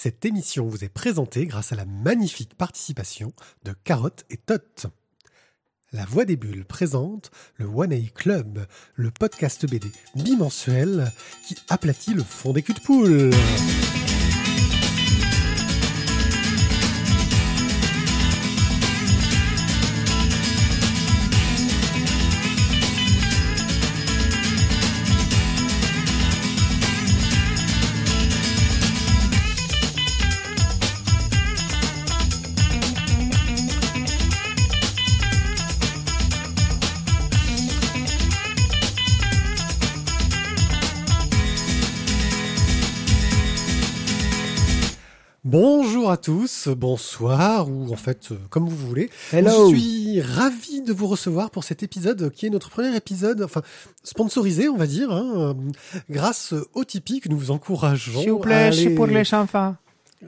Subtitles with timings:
[0.00, 3.32] Cette émission vous est présentée grâce à la magnifique participation
[3.64, 4.86] de Carotte et Tot.
[5.90, 8.64] La Voix des Bulles présente le One A Club,
[8.94, 11.10] le podcast BD bimensuel
[11.48, 13.30] qui aplatit le fond des culs de poule.
[46.28, 49.08] Tous, bonsoir, ou en fait, euh, comme vous voulez.
[49.32, 49.70] Hello.
[49.70, 53.62] Je suis ravi de vous recevoir pour cet épisode qui est notre premier épisode, enfin,
[54.04, 55.54] sponsorisé, on va dire, hein, euh,
[56.10, 59.76] grâce au Tipeee que nous vous encourageons S'il vous plaît, c'est aller pour les enfants.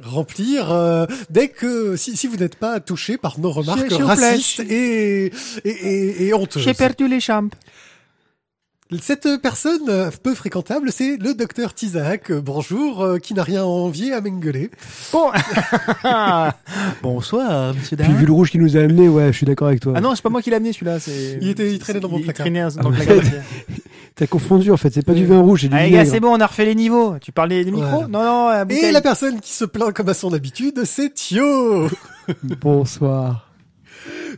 [0.03, 5.27] remplir euh, dès que, si, si vous n'êtes pas touché par nos remarques racistes et,
[5.27, 6.63] et, et, et honteuses.
[6.63, 7.51] J'ai perdu les champs.
[9.01, 13.61] Cette personne euh, peu fréquentable, c'est le docteur Tizak, euh, bonjour, euh, qui n'a rien
[13.63, 14.69] à envier à Mengele.
[15.13, 15.31] Bon.
[17.03, 19.81] Bonsoir, monsieur Puis vu le rouge qui nous a amené, ouais, je suis d'accord avec
[19.81, 19.93] toi.
[19.97, 20.99] Ah non, c'est pas moi qui l'ai amené celui-là.
[20.99, 21.39] C'est.
[21.41, 22.45] Il était- il traînait dans mon il placard.
[22.45, 23.25] traînait dans le Ah, placard.
[24.17, 26.11] T'as confondu en fait, c'est pas du vin rouge, c'est du Allez, gars, vinaigre.
[26.13, 27.15] c'est bon, on a refait les niveaux.
[27.21, 28.09] Tu parlais des micros Voilà.
[28.09, 31.89] Non, non, la Et la personne qui se plaint comme à son habitude, c'est Thio.
[32.61, 33.50] Bonsoir.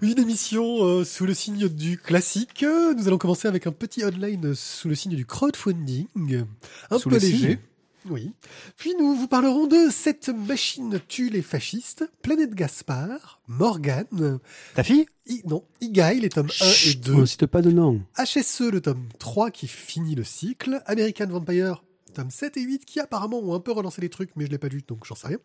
[0.00, 2.64] Une émission euh, sous le signe du classique.
[2.64, 6.06] Nous allons commencer avec un petit online sous le signe du crowdfunding,
[6.90, 7.58] un Sous peu léger.
[8.08, 8.32] Oui.
[8.76, 14.40] Puis nous vous parlerons de cette machine tue les fascistes, Planète Gaspard, Morgane,
[14.74, 15.06] Ta fille?
[15.26, 18.02] I, non, Igaï, les tomes 1 et Chut, 2, On cite pas de nom.
[18.18, 22.98] HSE, le tome 3 qui finit le cycle, American Vampire, tome 7 et 8 qui
[22.98, 25.28] apparemment ont un peu relancé les trucs, mais je l'ai pas lu, donc j'en sais
[25.28, 25.38] rien.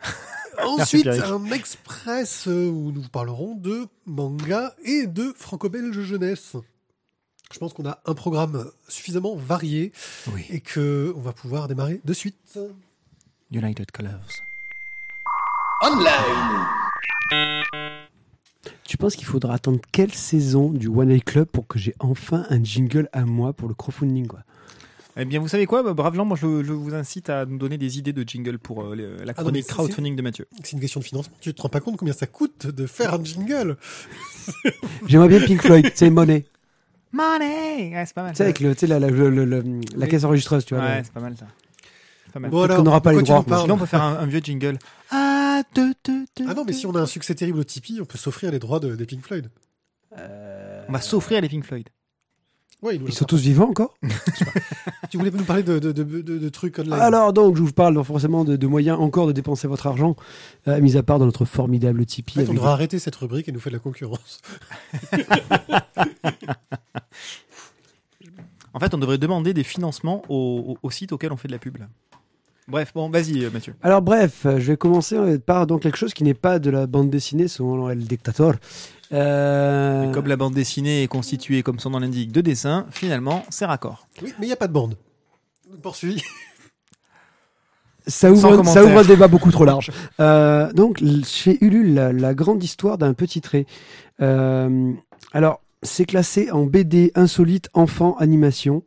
[0.64, 6.56] Ensuite, un express euh, où nous vous parlerons de manga et de franco-belge jeunesse.
[7.52, 9.92] Je pense qu'on a un programme suffisamment varié
[10.32, 10.44] Oui.
[10.50, 12.58] et que on va pouvoir démarrer de suite.
[13.50, 14.42] United Colors.
[18.84, 22.46] Tu penses qu'il faudra attendre quelle saison du One Eye Club pour que j'ai enfin
[22.50, 24.40] un jingle à moi pour le crowdfunding quoi?
[25.20, 27.58] Eh bien, vous savez quoi, bah, braves gens, moi je, je vous incite à nous
[27.58, 30.22] donner des idées de jingle pour euh, les- la Ah non, chronique c'est- crowdfunding de
[30.22, 30.46] Mathieu.
[30.62, 31.34] C'est une question de financement.
[31.40, 33.76] Tu te rends pas compte combien ça coûte de faire un jingle?
[35.06, 36.44] J'aimerais bien Pink Floyd, c'est Money.
[37.12, 38.32] Money Ouais, c'est pas mal.
[38.32, 39.60] Tu sais, avec le, la, la, le- le- le-
[39.96, 40.08] la Oui.
[40.08, 40.84] caisse enregistreuse, tu vois.
[40.84, 41.46] Ouais, c'est pas mal ça.
[42.32, 42.50] Pas mal.
[42.50, 44.78] Bon qu'on n'aura pas les droits, Sinon, on peut faire un, un vieux jingle.
[45.10, 48.00] Ah, deux, deux, deux, Ah non, mais si on a un succès terrible au Tipeee,
[48.00, 49.50] on peut s'offrir les droits de, des Pink Floyd.
[50.16, 51.88] On va s'offrir les Pink Floyd.
[52.80, 53.96] Ouais, Ils sont tous vivants encore
[55.10, 57.72] Tu voulais nous parler de, de, de, de- de trucs online Alors donc, je vous
[57.72, 60.14] parle donc, forcément de, de moyens encore de dépenser votre argent,
[60.68, 62.34] euh, mis à part dans notre formidable En Tipeee.
[62.34, 64.40] fait, on avec devrait arrêter cette rubrique et nous faire de la concurrence.
[68.74, 71.52] En fait, on devrait demander des financements au, au, au site auquel on fait de
[71.52, 71.78] la pub.
[71.78, 71.86] là.
[72.68, 73.74] Bref, bon, vas-y, euh, Mathieu.
[73.82, 76.68] Alors bref, euh, je vais commencer euh, par donc quelque chose qui n'est pas de
[76.68, 78.54] la bande dessinée selon El Dictator.
[79.12, 83.64] Euh, Comme la bande dessinée est constituée, comme son nom l'indique, de dessins, finalement, c'est
[83.64, 84.06] raccord.
[84.22, 84.96] Oui, mais il n'y a pas de bande.
[85.82, 86.22] Poursuis.
[88.06, 89.90] ça ouvre, ça ouvre un débat beaucoup trop large.
[90.20, 93.64] Euh, donc chez Ulule, la, la grande histoire d'un petit trait.
[94.20, 94.92] Euh,
[95.32, 98.82] alors c'est classé en BD insolite enfant animation.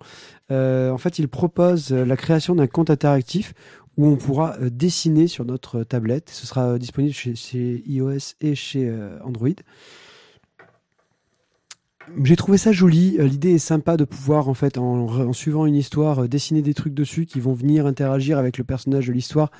[0.52, 3.53] Euh, en fait, il propose euh, la création d'un compte interactif
[3.97, 6.29] où on pourra euh, dessiner sur notre tablette.
[6.29, 8.94] Ce sera disponible chez, iOS et chez
[9.24, 9.50] Android.
[12.24, 13.18] J'ai trouvé ça joli.
[13.19, 17.25] L'idée est sympa de pouvoir, en fait, en, suivant une histoire, dessiner des trucs dessus
[17.25, 19.52] qui vont venir interagir avec le personnage de l'histoire.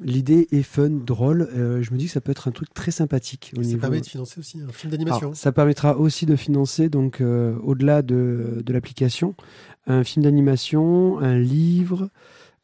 [0.00, 1.48] L'idée est fun, drôle.
[1.54, 3.52] Euh, je me dis que ça peut être un truc très sympathique.
[3.56, 3.80] Au Ça niveau...
[3.80, 5.28] permet de financer aussi un film d'animation.
[5.28, 9.34] Alors, ça permettra aussi de financer, donc euh, au-delà de, de l'application,
[9.86, 12.10] un film d'animation, un livre,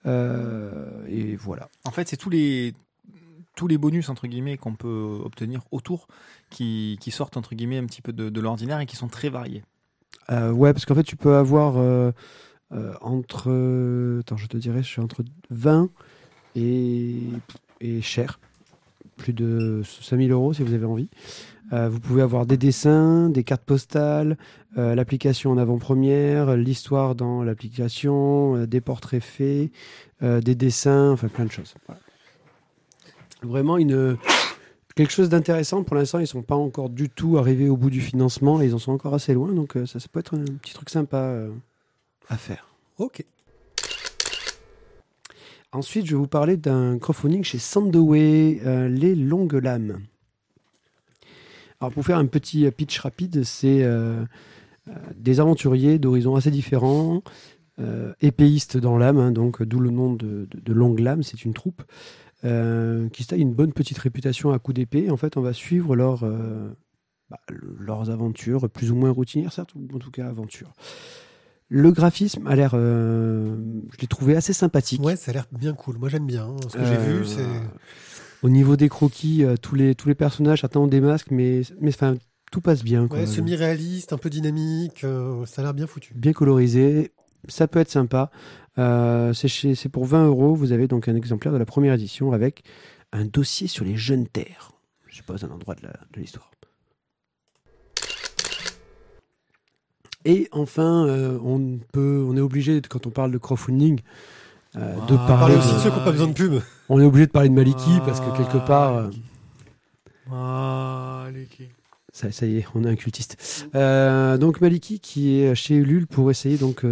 [0.07, 1.69] euh, et voilà.
[1.85, 2.75] En fait, c'est tous les
[3.55, 6.09] tous les bonus entre guillemets qu'on peut obtenir autour
[6.49, 9.29] qui, qui sortent entre guillemets un petit peu de, de l'ordinaire et qui sont très
[9.29, 9.63] variés.
[10.31, 12.13] Euh, ouais, parce qu'en fait, tu peux avoir euh,
[12.73, 14.21] euh, entre.
[14.21, 15.91] attends, je te dirais, je suis entre 20
[16.57, 18.39] et, cher.
[19.17, 21.09] Plus de 5000 euros si vous avez envie.
[21.73, 24.37] Euh, vous pouvez avoir des dessins, des cartes postales,
[24.77, 29.71] euh, l'application en avant-première, l'histoire dans l'application, euh, des portraits faits,
[30.21, 31.75] des dessins, enfin plein de choses.
[33.43, 34.17] Vraiment une,
[34.95, 35.83] quelque chose d'intéressant.
[35.83, 38.75] Pour l'instant, ils sont pas encore du tout arrivés au bout du financement et ils
[38.75, 39.53] en sont encore assez loin.
[39.53, 41.35] Donc ça, ça peut être un petit truc sympa
[42.29, 42.69] à faire.
[42.99, 43.25] Ok.
[45.75, 50.03] Ensuite, je vais vous parler d'un crowdfunding chez Sandoway, euh, les longues lames.
[51.81, 54.23] Alors, pour faire un petit pitch rapide, c'est euh,
[54.89, 57.23] euh, des aventuriers d'horizons assez différents,
[57.79, 61.23] euh, épéistes dans l'âme, hein, donc d'où le nom de, de, de longue lame.
[61.23, 61.83] C'est une troupe
[62.45, 65.11] euh, qui se une bonne petite réputation à coup d'épée.
[65.11, 66.69] En fait, on va suivre euh,
[67.31, 70.73] bah, leurs aventures, plus ou moins routinières, certes, ou en tout cas aventures.
[71.75, 73.57] Le graphisme a l'air, euh,
[73.93, 75.03] je l'ai trouvé assez sympathique.
[75.03, 75.97] Ouais, ça a l'air bien cool.
[75.97, 76.45] Moi, j'aime bien.
[76.45, 76.57] hein.
[76.69, 77.47] Ce que j'ai Euh, vu, c'est.
[78.43, 81.63] Au niveau des croquis, euh, tous, les, tous les personnages, certains ont des masques, mais,
[81.81, 82.17] mais enfin,
[82.51, 83.09] tout passe bien.
[83.09, 83.21] quoi.
[83.21, 85.07] Ouais, semi-réaliste, un peu dynamique.
[85.47, 86.13] ça a l'air bien foutu.
[86.15, 87.13] Bien colorisé,
[87.49, 88.31] ça peut être sympa.
[88.77, 90.55] C'est chez- c'est pour 20 euros.
[90.55, 92.65] Vous avez donc un exemplaire de la première édition avec
[93.13, 94.73] un dossier sur les jeunes terres.
[95.09, 96.51] Je suppose un endroit de la- de l'histoire.
[100.25, 104.01] Et enfin, euh, on peut, on est obligé, quand on parle de crowdfunding,
[104.77, 105.57] euh, de Ah, parler.
[105.57, 106.61] aussi de- ceux qui n'ont pas besoin de pub.
[106.89, 108.97] On est obligé de parler de Maliki parce que quelque part.
[108.97, 109.11] euh,
[110.31, 111.69] Ah, les qui-
[112.13, 113.69] Ça, ça y est, on est un cultiste.
[113.75, 116.85] Donc Maliki qui est chez Ulule pour essayer donc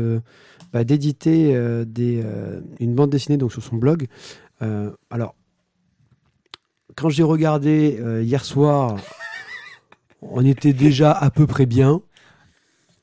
[0.73, 4.07] bah, d'éditer une bande dessinée donc sur son blog.
[5.11, 5.35] Alors,
[6.97, 8.97] quand j'ai regardé hier soir,
[10.23, 12.01] on était déjà à peu près bien.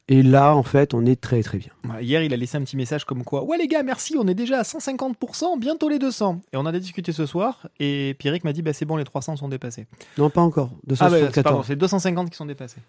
[0.09, 1.71] Et là, en fait, on est très très bien.
[1.99, 4.33] Hier, il a laissé un petit message comme quoi Ouais, les gars, merci, on est
[4.35, 6.41] déjà à 150%, bientôt les 200.
[6.53, 9.35] Et on a discuté ce soir, et Pierrick m'a dit Bah, c'est bon, les 300
[9.35, 9.85] sont dépassés.
[10.17, 10.69] Non, pas encore.
[10.99, 11.65] Ah, bah, c'est- pardon, 274.
[11.67, 12.79] c'est 250 qui sont dépassés.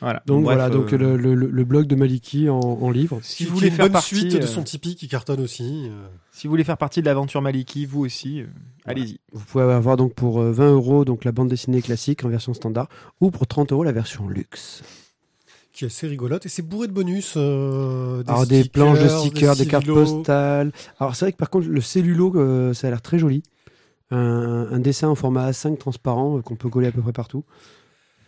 [0.00, 0.20] Voilà.
[0.26, 3.20] donc Bref, voilà, donc euh, le, le- le blog de Maliki en, en livre.
[3.22, 5.86] si vous voulez faire bonne partie, suite de euh, son Tipeee qui cartonne aussi.
[5.90, 6.08] euh.
[6.32, 8.46] si vous voulez faire partie de l'aventure Maliki, vous aussi, euh,
[8.84, 9.20] allez-y.
[9.30, 12.52] Vous pouvez avoir donc pour euh, 20 euros donc la bande dessinée classique en version
[12.52, 12.88] standard
[13.20, 14.82] ou pour 30 euros la version luxe.
[15.72, 17.34] Qui est assez rigolote et c'est bourré de bonus.
[17.36, 20.72] euh, Alors des planches de stickers, des, cartes postales.
[21.00, 23.42] Alors c'est vrai que par contre le cellulo euh, ça a l'air très joli.
[24.10, 27.44] Un, un dessin en format A5 transparent euh, qu'on peut coller à peu près partout.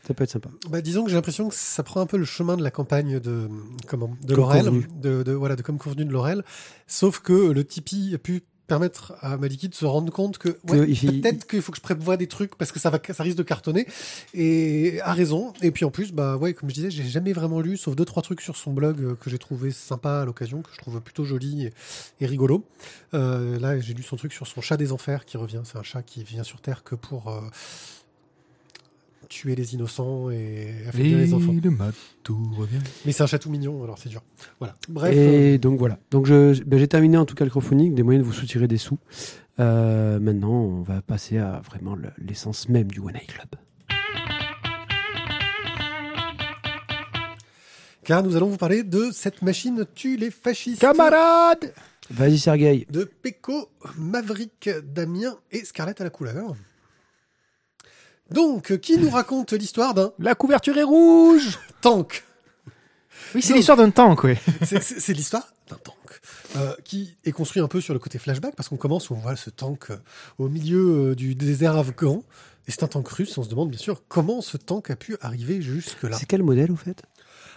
[0.06, 0.48] Ça peut être sympa.
[0.70, 3.20] Bah, disons que j'ai l'impression que ça prend un peu le chemin de la campagne
[3.20, 3.48] de
[3.86, 4.70] comment de Comme Laurel,
[5.00, 6.42] de- voilà de comme convenu de Laurel,
[6.86, 10.86] sauf que le Tipeee a pu permettre à Maliki de se rendre compte que ouais,
[10.86, 13.42] peut-être qu'il faut que je prévoie des trucs parce que ça va ça risque de
[13.42, 13.86] cartonner.
[14.32, 15.52] Et a raison.
[15.62, 18.04] Et puis en plus bah ouais comme je disais j'ai jamais vraiment lu sauf deux
[18.04, 21.00] trois trucs sur son blog euh, que j'ai trouvé sympa à l'occasion que je trouve
[21.00, 21.72] plutôt joli et,
[22.20, 22.64] et rigolo.
[23.12, 25.62] Euh, là j'ai lu son truc sur son chat des enfers qui revient.
[25.64, 27.40] C'est un chat qui vient sur terre que pour euh,
[29.34, 31.92] tuer les innocents et affaiblir les enfants le mat,
[32.22, 32.78] tout revient.
[33.04, 34.22] mais c'est un chat tout mignon, alors c'est dur.
[34.60, 34.74] Voilà.
[34.88, 35.12] Bref.
[35.16, 35.98] euh, Et donc voilà.
[36.12, 38.68] Donc je, ben, j'ai terminé en tout cas le crowdfunding, des moyens de vous soutirer
[38.68, 38.98] des sous.
[39.60, 43.48] Euh, maintenant on va passer à vraiment le- l'essence même du One Eye Club.
[48.04, 50.80] car nous allons vous parler de cette machine tue les fascistes.
[50.80, 51.72] Camarades
[52.10, 52.86] Vas-y Sergueï.
[52.90, 56.54] De Peko, Maverick, Damien et Scarlett à la couleur.
[58.30, 62.24] Donc, qui nous raconte l'histoire d'un La couverture est rouge tank?
[63.34, 64.38] Oui, c'est Donc- l'histoire d'un tank, ouais.
[64.62, 65.96] C'est- C'est c'est l'histoire d'un tank.
[66.56, 69.34] euh, qui est construit un peu sur le côté flashback, parce qu'on commence, on voit
[69.36, 69.96] ce tank euh,
[70.38, 72.22] au milieu euh, du désert afghan.
[72.66, 75.16] Et c'est un tank russe, on se demande bien sûr comment ce tank a pu
[75.20, 76.16] arriver jusque-là.
[76.16, 77.02] C'est quel modèle au fait?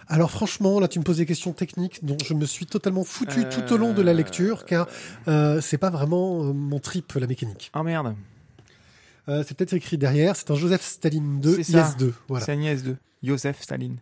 [0.08, 3.44] Alors franchement, là tu me poses des questions techniques dont je me suis totalement foutu
[3.48, 4.86] tout au long de la lecture, car
[5.28, 7.70] euh, c'est pas vraiment euh, mon trip la mécanique.
[7.76, 8.14] Oh merde,
[9.28, 11.94] Euh, c'est peut-être écrit derrière, c'est un Joseph Staline 2, C'est ça.
[11.98, 12.12] IS-2.
[12.28, 12.44] Voilà.
[12.46, 12.96] c'est Agnès 2.
[13.22, 13.98] Joseph Staline.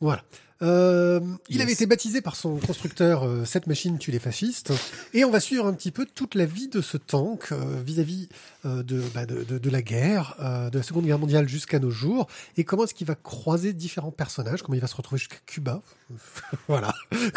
[0.00, 0.22] voilà.
[0.62, 1.62] Euh, il Yes.
[1.64, 4.72] avait été baptisé par son constructeur euh, Cette machine tue les fascistes.
[5.12, 7.52] Et on va suivre un petit peu toute la vie de ce tank
[7.84, 8.28] vis-à-vis
[8.64, 10.36] euh, de, bah, de, de- de la guerre,
[10.72, 12.28] de la Seconde Guerre mondiale jusqu'à nos jours.
[12.56, 15.82] Et comment est-ce qu'il va croiser différents personnages, comment il va se retrouver jusqu'à Cuba?
[16.68, 16.94] voilà.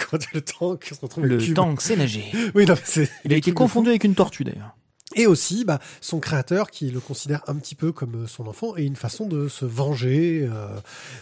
[0.09, 2.23] Quand le tank se retrouve à Le tank sait nager.
[2.55, 3.09] Oui, non, c'est.
[3.25, 4.75] Il a été confondu avec une tortue d'ailleurs.
[5.15, 8.75] Et aussi, bah, son créateur qui le considère un petit peu comme euh, son enfant
[8.75, 10.67] et une façon de se venger euh,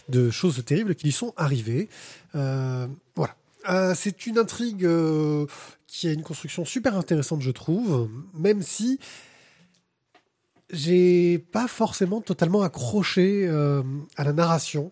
[0.10, 1.88] de choses terribles qui lui sont arrivées.
[2.36, 3.36] Euh, voilà.
[3.96, 4.88] C'est une intrigue
[5.88, 9.00] qui a une construction super intéressante, je trouve, même si
[10.70, 14.92] j'ai pas forcément totalement accroché à la narration.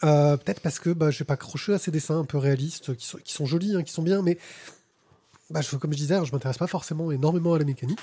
[0.00, 3.18] Peut-être parce que bah, j'ai pas accroché à ces dessins un peu réalistes qui sont,
[3.18, 4.38] qui sont jolis, hein, qui sont bien, mais
[5.50, 8.00] bah, je, comme je disais, je m'intéresse pas forcément énormément à la mécanique.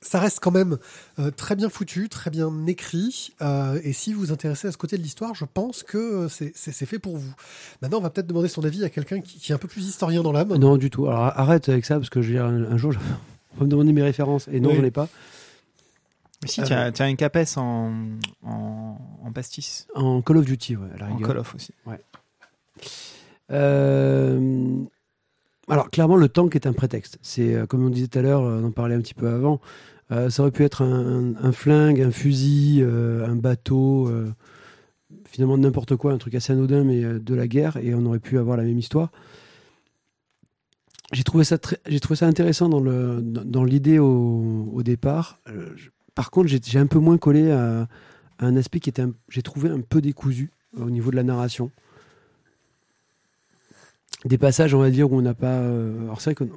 [0.00, 0.78] Ça reste quand même
[1.18, 4.76] euh, très bien foutu, très bien écrit, euh, et si vous vous intéressez à ce
[4.78, 6.54] côté de l'histoire, je pense que euh, c'est-
[6.86, 7.34] fait pour vous.
[7.82, 9.84] Maintenant, on va peut-être demander son avis à quelqu'un qui, qui est un peu plus
[9.86, 10.54] historien dans l'âme.
[10.56, 11.06] Non, du tout.
[11.08, 12.98] Alors arrête avec ça parce que je veux dire, un, un jour, je-
[13.56, 14.76] on va me demander mes références et non, Oui.
[14.76, 15.08] j'en ai pas.
[16.42, 17.92] Mais si, tu as, tu as un capes en,
[18.46, 19.88] en, en pastis.
[19.96, 21.18] En Call of Duty, ouais, à la En.
[21.18, 21.72] Call of aussi.
[23.50, 24.84] Euh,
[25.68, 27.18] Alors, clairement, le tank est un prétexte.
[27.20, 29.28] C'est, euh, comme on disait tout à l'heure, euh, on en parlait un petit peu
[29.28, 29.60] avant,
[30.10, 34.10] euh, ça aurait pu être un, flingue, un fusil, un bateau,
[35.26, 38.38] finalement n'importe quoi, un truc assez anodin, mais de la guerre, et on aurait pu
[38.38, 39.10] avoir la même histoire.
[41.12, 41.56] J'ai trouvé ça
[41.86, 45.40] j'ai trouvé ça intéressant dans le dans, l'idée au, départ.
[46.14, 47.88] Par contre, j'ai, un peu moins collé à,
[48.38, 51.70] à un aspect qui était, j'ai trouvé un peu décousu au niveau de la narration.
[54.24, 55.58] Des passages, on va dire, où on n'a pas.
[55.60, 56.52] euh, alors c'est vrai que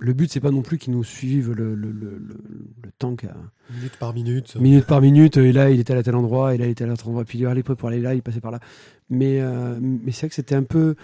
[0.00, 2.36] le but, c'est pas non plus qu'ils nous suivent le, le, le, le,
[2.82, 3.34] le tank à
[3.72, 4.56] Minute par minute.
[4.56, 6.86] minute par minute, et là il était à tel endroit, et là il était à
[6.86, 8.60] l'autre endroit, puis il allait pour aller là, il passait par là.
[9.08, 10.94] Mais, euh, mais c'est vrai que c'était un peu.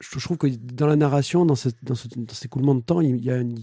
[0.00, 3.00] Je trouve que dans la narration, dans, ce, dans, ce, dans ces coulements de temps,
[3.00, 3.54] il il y a une.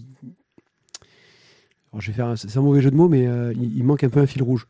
[1.92, 3.84] Alors, je vais faire un- c'est un mauvais jeu de mots, mais euh, il, il
[3.84, 4.66] manque un peu un fil rouge.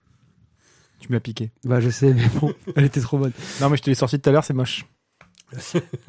[0.99, 1.51] Tu m'as piqué.
[1.65, 3.33] Bah, je sais, mais bon, elle était trop bonne.
[3.61, 4.85] Non, mais je te l'ai sorti tout à l'heure, c'est moche.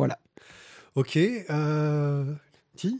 [0.96, 1.18] Ok.
[1.18, 2.24] Euh...
[2.76, 3.00] Ti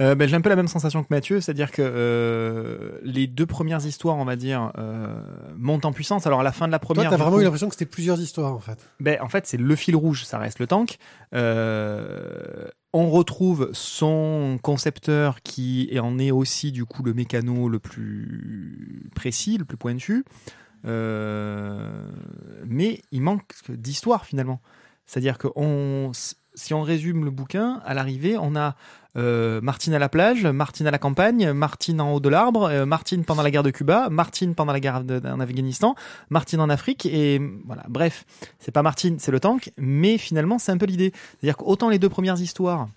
[0.00, 3.46] Euh, ben, j'ai un peu la même sensation que Mathieu, c'est-à-dire que euh, les deux
[3.46, 5.20] premières histoires, on va dire, euh,
[5.56, 6.24] montent en puissance.
[6.26, 7.74] Alors à la fin de la Toi, première, t'as du vraiment coup- eu l'impression que
[7.74, 8.78] c'était plusieurs histoires, en fait.
[9.00, 10.98] Ben, en fait, c'est le fil rouge, ça reste le tank.
[11.34, 19.10] Euh, on retrouve son concepteur qui en est aussi du coup le mécano le plus
[19.16, 20.24] précis, le plus pointu.
[20.86, 22.08] Euh,
[22.66, 24.60] mais il manque d'histoire finalement.
[25.08, 25.48] C'est-à-dire que
[26.54, 28.76] si on résume le bouquin, à l'arrivée, on a
[29.16, 32.84] euh, Martine à la plage, Martine à la campagne, Martine en haut de l'arbre, euh,
[32.84, 35.94] Martine pendant la guerre de Cuba, Martine pendant la guerre en Afghanistan,
[36.28, 37.84] Martine en Afrique et voilà.
[37.88, 38.26] Bref,
[38.58, 41.12] c'est pas Martine, c'est le tank, mais finalement c'est un peu l'idée.
[41.40, 42.88] C'est-à-dire qu'autant les deux premières histoires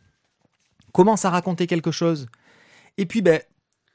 [0.91, 2.27] commencent à raconter quelque chose,
[2.98, 3.39] et puis ben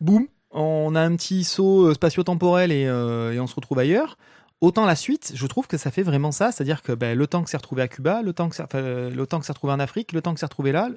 [0.00, 4.16] boum, on a un petit saut euh, spatio-temporel et, et on se retrouve ailleurs.
[4.62, 7.48] Autant la suite, je trouve que ça fait vraiment ça, c'est-à-dire que ben, le tank
[7.48, 10.46] s'est retrouvé à Cuba, le tank s'est enfin, s'est retrouvé en Afrique, le tank s'est
[10.46, 10.88] retrouvé là,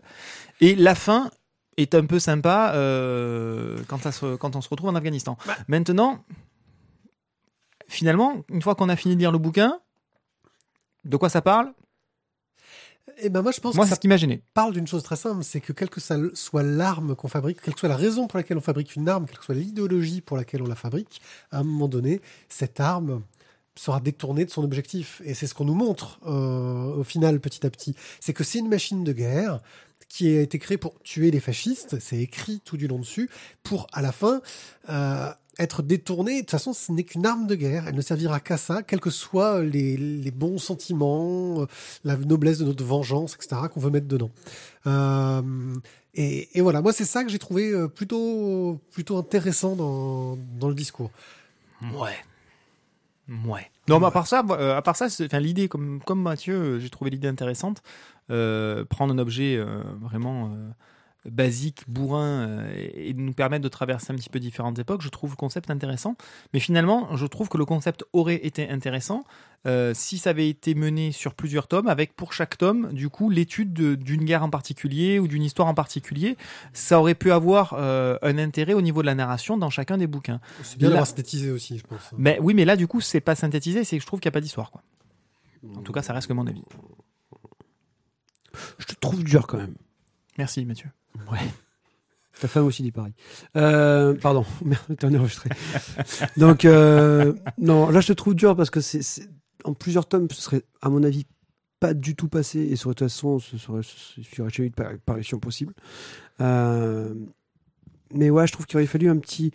[0.62, 1.30] et la fin
[1.75, 5.38] est un peu sympa euh, quand, ça se- quand on se retrouve en Afghanistan.
[5.68, 6.24] Maintenant,
[7.88, 9.80] finalement, une fois qu'on a fini de lire le bouquin,
[11.04, 11.74] de quoi ça parle?
[13.22, 15.44] Et ben moi, je pense Moi, que c'est ça qui parle d'une chose très simple,
[15.44, 18.38] c'est que quelle que ça soit l'arme qu'on fabrique, quelle que soit la raison pour
[18.38, 21.60] laquelle on fabrique une arme, quelle que soit l'idéologie pour laquelle on la fabrique, à
[21.60, 23.22] un moment donné, cette arme
[23.76, 25.22] sera détournée de son objectif.
[25.24, 27.96] Et c'est ce qu'on nous montre euh, au final, petit à petit.
[28.20, 29.60] C'est que c'est une machine de guerre
[30.08, 33.30] qui a été créée pour tuer les fascistes, c'est écrit tout du long dessus,
[33.62, 34.42] pour à la fin
[34.90, 36.38] euh, être détournée.
[36.38, 39.02] De toute façon, ce n'est qu'une arme de guerre, elle ne servira qu'à ça, quels
[39.02, 41.66] que soient les, les bons sentiments, euh,
[42.04, 44.32] la noblesse de notre vengeance, etc., qu'on veut mettre dedans.
[46.16, 50.74] Et, et voilà, moi c'est ça que j'ai trouvé plutôt, plutôt intéressant dans, dans le
[50.74, 51.12] discours.
[51.94, 52.18] Ouais.
[53.45, 53.69] Ouais.
[53.88, 56.79] Non, mais à part ça, euh, à part ça, enfin, l'idée, comme, comme Mathieu, euh,
[56.79, 57.81] j'ai trouvé l'idée intéressante.
[58.31, 60.51] Euh, prendre un objet euh, vraiment
[61.26, 65.10] basique, bourrin, euh, et, et nous permettre de traverser un petit peu différentes époques, je
[65.10, 66.16] trouve le concept intéressant.
[66.54, 69.24] Mais finalement, je trouve que le concept aurait été intéressant
[69.68, 73.30] euh, si ça avait été mené sur plusieurs tomes, avec pour chaque tome, du coup,
[73.30, 76.38] l'étude de- d'une guerre en particulier ou d'une histoire en particulier.
[76.72, 80.08] Ça aurait pu avoir euh, un intérêt au niveau de la narration dans chacun des
[80.08, 80.40] bouquins.
[80.64, 82.00] C'est bien d'avoir synthétisé aussi, je pense.
[82.18, 84.34] Mais oui, mais là, du coup, c'est pas synthétisé, c'est que je trouve qu'il n'y
[84.34, 84.72] a pas d'histoire.
[84.72, 84.82] Quoi.
[85.76, 86.64] En tout cas, ça reste que mon avis.
[88.78, 89.76] Je te trouve dur quand même.
[90.38, 90.90] Merci, Mathieu.
[91.32, 91.39] Ouais.
[92.39, 93.13] Ta femme aussi dit pareil.
[93.58, 95.50] Euh, pardon, merde, t'en es enregistré.
[96.38, 99.30] Donc, euh, non, là je te trouve dur parce que c'est c'est-
[99.66, 101.25] en plusieurs tomes, ce serait, à mon avis,
[101.82, 104.70] pas du tout passé et sur de toute façon, ce serait, ce serait jamais eu
[104.70, 105.74] de par- parution possible.
[106.39, 107.13] Euh,
[108.13, 109.51] mais ouais, je trouve qu'il aurait fallu un petit,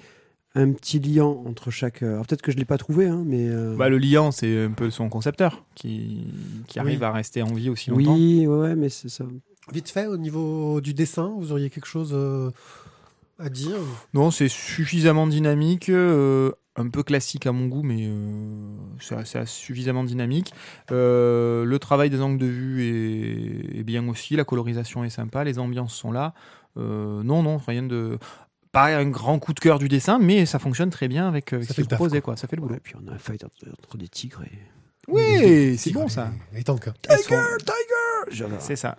[0.55, 2.03] un petit lien entre chaque.
[2.03, 3.49] Alors peut-être que je l'ai pas trouvé, hein, mais.
[3.49, 6.27] euh, Bah, le liant, c'est un peu son concepteur qui,
[6.67, 7.05] qui arrive Oui.
[7.07, 8.15] à rester en vie aussi longtemps.
[8.15, 9.25] oui, ouais, mais c'est ça.
[9.73, 12.51] Vite fait, au niveau du dessin, vous auriez quelque chose euh,
[13.39, 13.77] à dire
[14.13, 18.77] Non, c'est suffisamment dynamique, euh, un peu classique à mon goût, mais euh,
[19.25, 20.53] c'est suffisamment dynamique.
[20.91, 25.45] Euh, le travail des angles de vue est, est bien aussi, la colorisation est sympa,
[25.45, 26.35] les ambiances sont là.
[26.77, 28.19] Euh, non, non, rien de.
[28.73, 31.61] Pas un grand coup de cœur du dessin, mais ça fonctionne très bien avec, ce
[31.63, 32.35] fait qui proposé, quoi.
[32.35, 32.37] quoi.
[32.37, 32.75] Ça fait le boulot.
[32.75, 34.59] Ouais, puis on a un fight entre, entre des tigres et.
[35.07, 36.33] Oui, c'est bon ça.
[36.53, 36.89] Les tanks.
[37.09, 37.35] Elles sont-
[38.31, 38.61] J'adore.
[38.61, 38.99] C'est ça.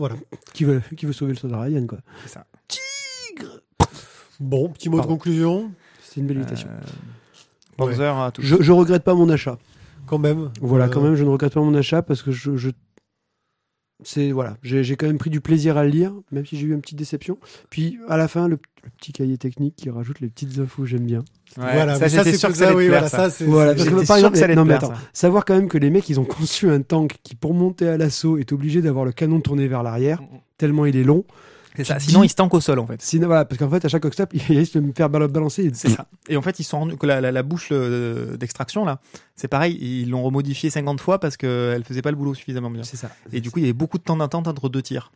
[0.00, 0.16] Voilà.
[0.54, 1.98] Qui veut, qui veut sauver le soldat Ryan, quoi.
[2.24, 2.46] C'est ça.
[4.40, 5.12] Bon, petit mot Pardon.
[5.12, 5.70] de conclusion,
[6.02, 6.68] C'est une belle imitation.
[6.70, 6.80] Euh,
[7.76, 8.42] Panzer à tous.
[8.42, 9.58] Je, je regrette pas mon achat.
[10.06, 10.50] quand même.
[10.60, 12.56] Voilà, Euh, quand même, je ne regrette pas mon achat parce que je.
[12.56, 12.70] je-
[14.02, 16.66] c'est voilà, j'ai j'ai quand même pris du plaisir à le lire, même si j'ai
[16.66, 17.36] eu une petite déception.
[17.68, 21.04] Puis à la fin, le, le petit cahier technique qui rajoute les petites infos, j'aime
[21.04, 21.18] bien.
[21.58, 23.30] Ouais, voilà, ça, c'est sûr que ça, oui, plaire, voilà, ça.
[23.30, 23.44] c'est.
[23.44, 25.00] Voilà, c'est- parce que J'étais par exemple, que ça non, mais plaire, attends, ça.
[25.12, 27.96] savoir quand même que les mecs, ils ont conçu un tank qui, pour monter à
[27.96, 30.20] l'assaut, est obligé d'avoir le canon tourné vers l'arrière,
[30.58, 31.24] tellement il est long.
[31.76, 31.94] C'est ça.
[31.98, 33.00] Tu Sinon, dis- il se tank au sol, en fait.
[33.00, 35.64] Sinon, voilà, parce qu'en fait, à chaque stop, il risque de me faire bal- balancer.
[35.66, 36.06] et- C'est ça.
[36.28, 39.00] Et en fait, ils sont rendus que la, la, la bouche euh, d'extraction là,
[39.36, 42.82] c'est pareil, ils l'ont remodifiée 50 fois parce qu'elle faisait pas le boulot suffisamment bien.
[42.82, 43.10] C'est ça.
[43.32, 45.12] Et du coup, il y avait beaucoup de temps d'attente entre deux tirs.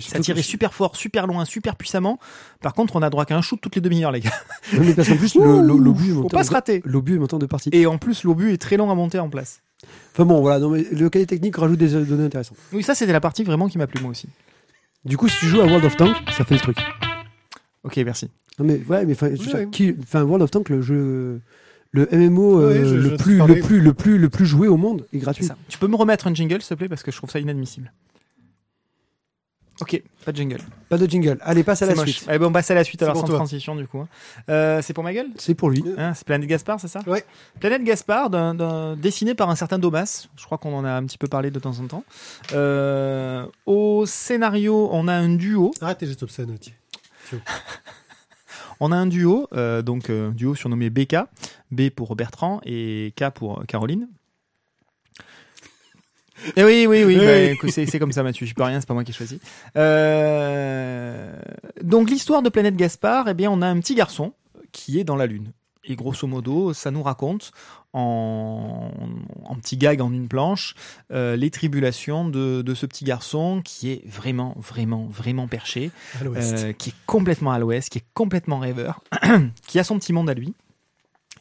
[0.00, 2.18] Ça tirait super fort, super loin, super puissamment.
[2.60, 4.32] Par contre, on a droit qu'à un shoot toutes les demi-heures, les gars.
[4.72, 6.82] Oui, mais parce qu'en plus, l'obus est pas se rater.
[6.84, 7.70] l'obus est deux parties.
[7.72, 9.60] Et en plus, l'obus est très long à monter en place.
[10.12, 12.56] Enfin bon, voilà, non, mais le cahier technique rajoute des euh, données intéressantes.
[12.72, 14.28] Oui, ça, c'était la partie vraiment qui m'a plu, moi aussi.
[15.04, 16.78] Du coup, si tu joues à World of Tanks, ça fait le truc.
[17.84, 18.30] Ok, merci.
[18.58, 19.38] Non mais ouais, mais enfin, Oui,
[19.80, 19.96] oui.
[20.14, 21.40] World of Tanks, le jeu,
[21.90, 24.68] le MMO euh, Oui, je- je le plus, le plus, le plus, le plus joué
[24.68, 25.44] au monde est gratuit.
[25.44, 25.56] ça.
[25.68, 27.92] Tu peux me remettre un jingle, s'il te plaît, parce que je trouve ça inadmissible.
[29.80, 30.60] Ok, pas de jingle.
[30.88, 31.36] Pas de jingle.
[31.42, 32.10] Allez, passe à la moche.
[32.10, 32.28] suite.
[32.28, 33.36] Allez, bon, on passe à la suite C'est alors pour sans toi.
[33.38, 33.98] transition du coup.
[34.00, 34.08] hein.
[34.48, 35.84] Euh, c'est pour ma gueule C'est pour lui.
[35.98, 37.00] Hein, c'est Planète Gaspard, c'est ça?
[37.08, 37.24] Ouais.
[37.58, 40.28] Planète Gaspard, d'un- d'un- dessiné par un certain Domas.
[40.36, 42.04] Je crois qu'on en a un petit peu parlé de temps en temps.
[42.52, 45.72] Euh, au scénario, on a un duo.
[45.80, 46.74] Arrête tes gestes obscènes, tiens.
[48.80, 51.16] On a un duo, euh, donc euh, duo surnommé BK,
[51.70, 54.08] B pour Bertrand et K pour Caroline.
[56.56, 58.46] Et oui, oui, oui, bah, c'est comme ça, Mathieu.
[58.46, 59.40] Je peux rien, c'est pas moi qui ai choisi.
[59.76, 61.32] Euh,
[61.82, 64.32] Donc l'histoire de Planète Gaspard, eh bien, on a un petit garçon
[64.72, 65.52] qui est dans la lune.
[65.86, 67.52] Et grosso modo, ça nous raconte
[67.92, 68.90] en,
[69.44, 70.74] en petit gag en une planche
[71.12, 75.90] euh, les tribulations de, de ce petit garçon qui est vraiment, vraiment, vraiment perché
[76.24, 79.02] euh, qui est complètement à l'ouest, qui est complètement rêveur,
[79.66, 80.54] qui a son petit monde à lui.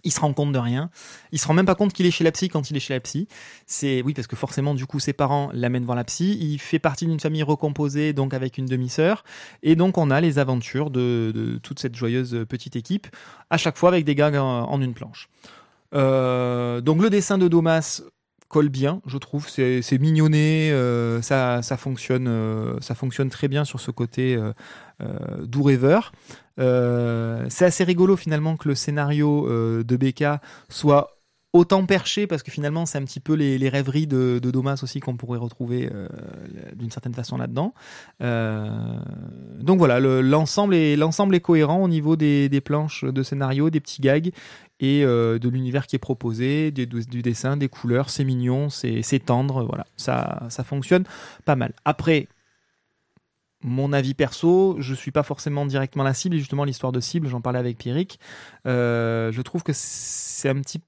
[0.04, 0.90] Il se rend compte de rien.
[1.32, 2.94] Il se rend même pas compte qu'il est chez la psy quand il est chez
[2.94, 3.28] la psy.
[3.68, 6.38] C'est oui parce que forcément du coup ses parents l'amènent voir la psy.
[6.40, 9.24] Il fait partie d'une famille recomposée donc avec une demi-sœur
[9.62, 13.08] et donc on a les aventures de, toute cette joyeuse petite équipe
[13.50, 15.30] à chaque fois avec des gags en, en une planche.
[15.94, 18.02] Euh, donc le dessin de Domas
[18.48, 19.50] colle bien, je trouve.
[19.50, 24.54] C'est mignonné, euh, ça, ça fonctionne, euh, ça fonctionne très bien sur ce côté euh,
[25.02, 26.12] euh, doux rêveur.
[26.58, 29.48] C'est assez rigolo finalement que le scénario
[29.84, 31.13] de BK soit
[31.54, 35.00] autant perché parce que finalement c'est un petit peu les, rêveries de, de Domas aussi
[35.00, 36.08] qu'on pourrait retrouver euh,
[36.76, 37.76] d'une certaine façon là-dedans.
[38.22, 38.68] Euh,
[39.60, 44.32] donc voilà, le- l'ensemble est, cohérent au niveau des, planches de scénario, des petits gags
[44.80, 46.86] et euh, de l'univers qui est proposé, du,
[47.22, 51.04] dessin, des couleurs, c'est mignon, c'est tendre, voilà, ça, fonctionne
[51.46, 51.74] pas mal.
[51.86, 52.28] Après,
[53.62, 57.42] mon avis perso, je suis pas forcément directement la cible, justement l'histoire de cible, j'en
[57.42, 58.20] parlais avec Pierrick,
[58.66, 60.86] je trouve que c'est un petit peu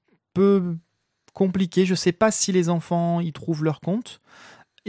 [1.32, 4.20] compliqué, je sais pas si les enfants y trouvent leur compte,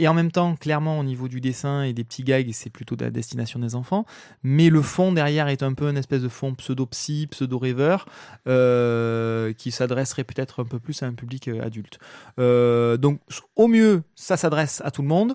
[0.00, 2.94] et en même temps, clairement, au niveau du dessin et des petits gags, c'est plutôt
[2.94, 4.06] de la destination des enfants.
[4.44, 8.06] Mais le fond derrière est un peu une espèce de fond pseudo-psy, pseudo-rêveur,
[8.46, 11.98] euh, qui s'adresserait peut-être un peu plus à un public euh, adulte.
[12.38, 13.18] Euh, donc,
[13.56, 15.34] au mieux, ça s'adresse à tout le monde.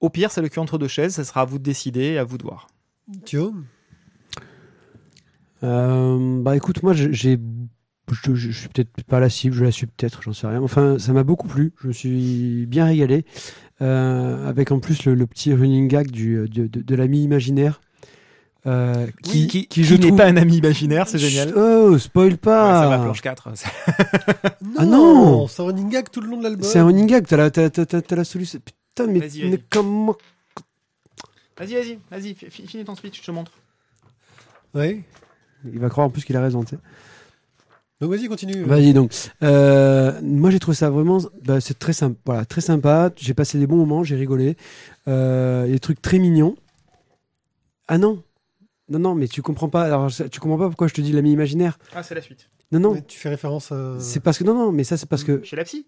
[0.00, 1.16] Au pire, c'est le cul entre deux chaises.
[1.16, 2.68] Ça sera à vous de décider, à vous de voir.
[3.26, 3.54] Thio?
[5.62, 7.38] Euh, bah écoute, moi j'ai-
[8.14, 10.60] je, je- je suis peut-être pas la cible, je la suis peut-être, j'en sais rien.
[10.62, 13.24] Enfin, ça m'a beaucoup plu, je me suis bien régalé.
[13.80, 17.80] Euh, avec en plus le, le petit running gag du, de, de- de l'ami imaginaire.
[18.66, 21.52] euh, qui, qui, qui, je n'est trouve- pas un ami imaginaire, c'est génial.
[21.56, 23.48] Oh, spoil pas Ouais, ça va, planche 4.
[24.78, 26.64] Ah non C'est un running gag tout le long de l'album.
[26.68, 28.58] C'est un running gag, t'as la, t'as, t'as- t'as- t'as la solution.
[28.64, 29.62] Putain, mais, Vas-y, mais vas-y.
[29.70, 30.16] comment
[31.56, 33.52] Vas-y, vas-y, vas-y, fi- fi- finis ton speech, je te montre.
[34.74, 35.02] Ouais.
[35.64, 36.78] Il va croire en plus qu'il a raison, tu sais.
[38.00, 38.62] Donc vas-y, continue.
[38.62, 39.12] Vas-y donc.
[39.42, 43.10] Euh, moi j'ai trouvé ça vraiment, bah, c'est très sympa, voilà, très sympa.
[43.16, 44.56] J'ai passé des bons moments, j'ai rigolé.
[45.08, 46.54] Euh, des trucs très mignons.
[47.88, 48.22] Ah non,
[48.88, 49.82] non non, mais tu comprends pas.
[49.84, 51.78] Alors tu comprends pas pourquoi je te dis l'ami imaginaire.
[51.94, 52.48] Ah, c'est la suite.
[52.70, 53.96] Non non, Mais tu fais référence à...
[53.98, 55.86] c'est parce que non non, mais ça c'est parce que Chez la psy?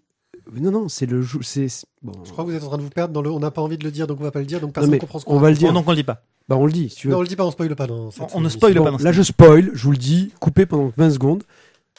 [0.51, 1.67] Non non, c'est le jou- c'est
[2.01, 2.13] bon.
[2.25, 3.29] Je crois que vous êtes en train de vous perdre dans le...
[3.29, 4.89] On n'a pas envie de le dire, donc on va pas le dire, donc personne
[4.89, 5.71] Non, ne comprend ce qu'on on va le dire.
[5.71, 6.23] donc on le dit pas.
[6.49, 7.13] Bah on le dit si tu veux.
[7.13, 7.85] Non, on le dit pas, on spoil pas.
[7.85, 9.97] Dans cette On- on ne spoil Bon, pas dans là je spoil, je vous le
[9.97, 11.43] dis, coupé pendant 20 secondes.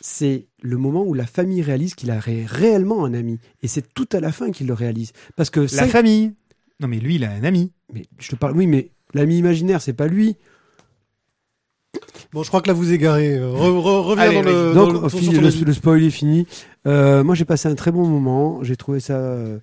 [0.04, 3.38] C'est le moment où la famille réalise qu'il a ré- réellement un ami.
[3.62, 5.12] Et c'est tout à la fin qu'il le réalise.
[5.36, 6.32] Parce que La famille.
[6.80, 7.70] Non, mais lui, il a un ami.
[7.92, 10.36] Mais je te parle, oui, mais l'ami imaginaire, c'est pas lui.
[12.32, 13.36] Bon, je crois que là vous égarez.
[13.36, 14.50] Euh, re- re- reviens Allez, dans le.
[14.50, 14.74] vas-y.
[14.74, 16.46] dans Donc, le- fini, le, spoil est fini.
[16.86, 18.62] Euh, moi, j'ai passé un très bon moment.
[18.64, 19.58] J'ai trouvé ça euh,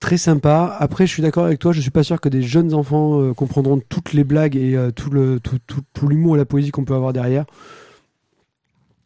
[0.00, 0.76] très sympa.
[0.78, 1.72] Après, je suis d'accord avec toi.
[1.72, 4.90] Je suis pas sûr que des jeunes enfants euh, comprendront toutes les blagues et euh,
[4.90, 7.46] tout le tout, tout, tout l'humour et la poésie qu'on peut avoir derrière.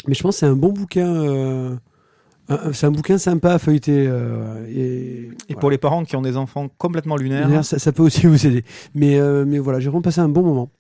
[0.08, 1.06] Mais je pense que c'est un bon bouquin.
[1.14, 1.76] euh,
[2.72, 4.06] c'est un bouquin sympa à feuilleter.
[4.08, 7.64] euh, et Et pour les parents qui ont des enfants complètement lunaires.
[7.64, 8.64] Ça, ça peut aussi vous aider.
[8.94, 10.70] Mais, euh, mais voilà, j'ai vraiment passé un bon moment.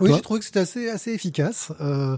[0.00, 2.16] Oui, j'ai trouvé que c'était assez, assez efficace, euh,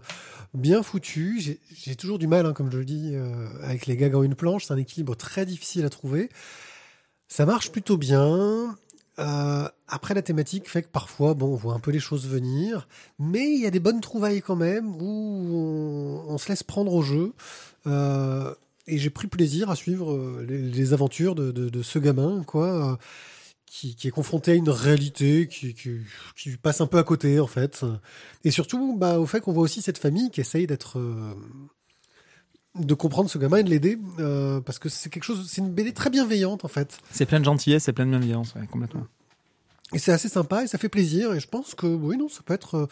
[0.55, 1.41] bien foutu.
[1.41, 4.23] J'ai- J'ai toujours du mal, hein, comme je le dis, euh, avec les gags en
[4.23, 4.67] une planche.
[4.67, 6.29] C'est un équilibre très difficile à trouver.
[7.27, 8.77] Ça marche plutôt bien.
[9.23, 12.89] Euh, après, la thématique fait que parfois, bon, on voit un peu les choses venir,
[13.19, 17.03] mais il y a des bonnes trouvailles quand même où on, se laisse prendre au
[17.03, 17.33] jeu.
[17.87, 18.55] Euh,
[18.87, 22.99] et j'ai pris plaisir à suivre euh, les, aventures de, ce gamin, quoi,
[23.67, 25.77] qui, est confronté à une réalité qui,
[26.63, 27.85] passe un peu à côté, en fait.
[28.45, 30.99] Et surtout, bah, au fait qu'on voit aussi cette famille qui essaye d'être.
[32.79, 35.73] De comprendre ce gamin et de l'aider, euh, parce que c'est quelque chose, c'est une
[35.73, 36.99] BD très bienveillante en fait.
[37.11, 39.07] C'est plein de gentillesse, c'est plein de bienveillance, ouais, complètement.
[39.93, 41.35] Et c'est assez sympa et ça fait plaisir.
[41.35, 42.87] Et je pense que oui, non, ça peut être euh,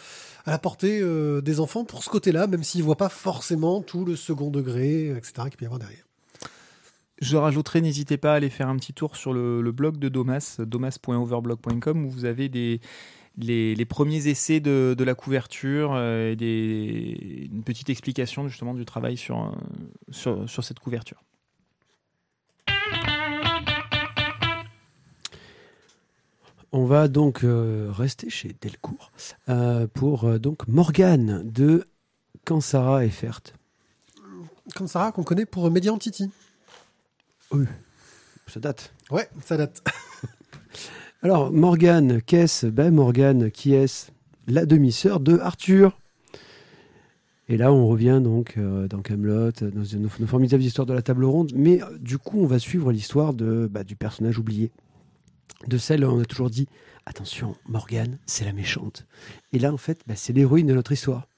[0.45, 4.05] à la portée euh, des enfants pour ce côté-là, même s'ils voient pas forcément tout
[4.05, 5.33] le second degré, etc.
[5.45, 6.05] qu'il peut y avoir derrière.
[7.23, 10.09] Je rajouterai, n'hésitez pas à aller faire un petit tour sur le, le blog de
[10.09, 12.81] Domas, domas.overblog.com, où vous avez des,
[13.45, 18.75] les, les premiers essais de, de la couverture euh, et des, une petite explication justement
[18.75, 19.51] du travail sur, euh,
[20.11, 21.23] sur, sur cette couverture.
[26.73, 29.11] On va donc euh, rester chez Delcourt
[29.49, 31.89] euh, pour euh, donc Morgane de
[32.45, 33.41] Kansara et Fert.
[34.87, 36.31] Sarah qu'on connaît pour Median Titi.
[38.47, 38.95] Ça date.
[39.11, 39.83] Ouais, ça date.
[41.23, 44.11] Alors, Morgane, qu'est-ce Ben, Morgane, qui est-ce
[44.47, 45.99] La demi-sœur de Arthur?
[47.51, 51.03] Et là, on revient donc euh, dans Camelot, dans une, nos formidables histoires de la
[51.03, 51.53] table ronde.
[51.55, 54.71] Mais euh, du coup, on va suivre l'histoire de, bah, du personnage oublié.
[55.67, 56.69] De celle, on a toujours dit
[57.05, 59.05] attention, Morgane, c'est la méchante.
[59.53, 61.29] Et là, en fait, bah, c'est l'héroïne de notre histoire.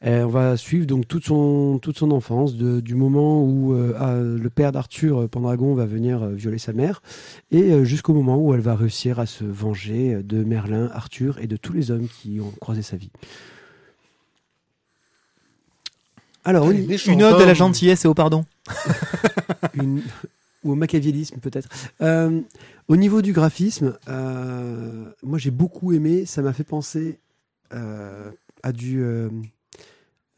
[0.00, 4.38] Et on va suivre donc toute son, toute son enfance, de- du moment où euh,
[4.38, 7.02] le père d'Arthur, euh, Pendragon, va venir euh, violer sa mère,
[7.50, 11.38] et euh, jusqu'au moment où elle va réussir à se venger euh, de Merlin, Arthur
[11.40, 13.10] et de tous les hommes qui ont croisé sa vie.
[16.44, 18.44] Alors, une- Une ode à la gentillesse et au pardon.
[19.74, 20.02] une-
[20.64, 21.68] ou au machiavélisme peut-être.
[22.02, 22.40] Euh,
[22.88, 26.24] au niveau du graphisme, euh, moi j'ai beaucoup aimé.
[26.26, 27.18] Ça m'a fait penser
[27.74, 28.30] euh,
[28.62, 29.00] à du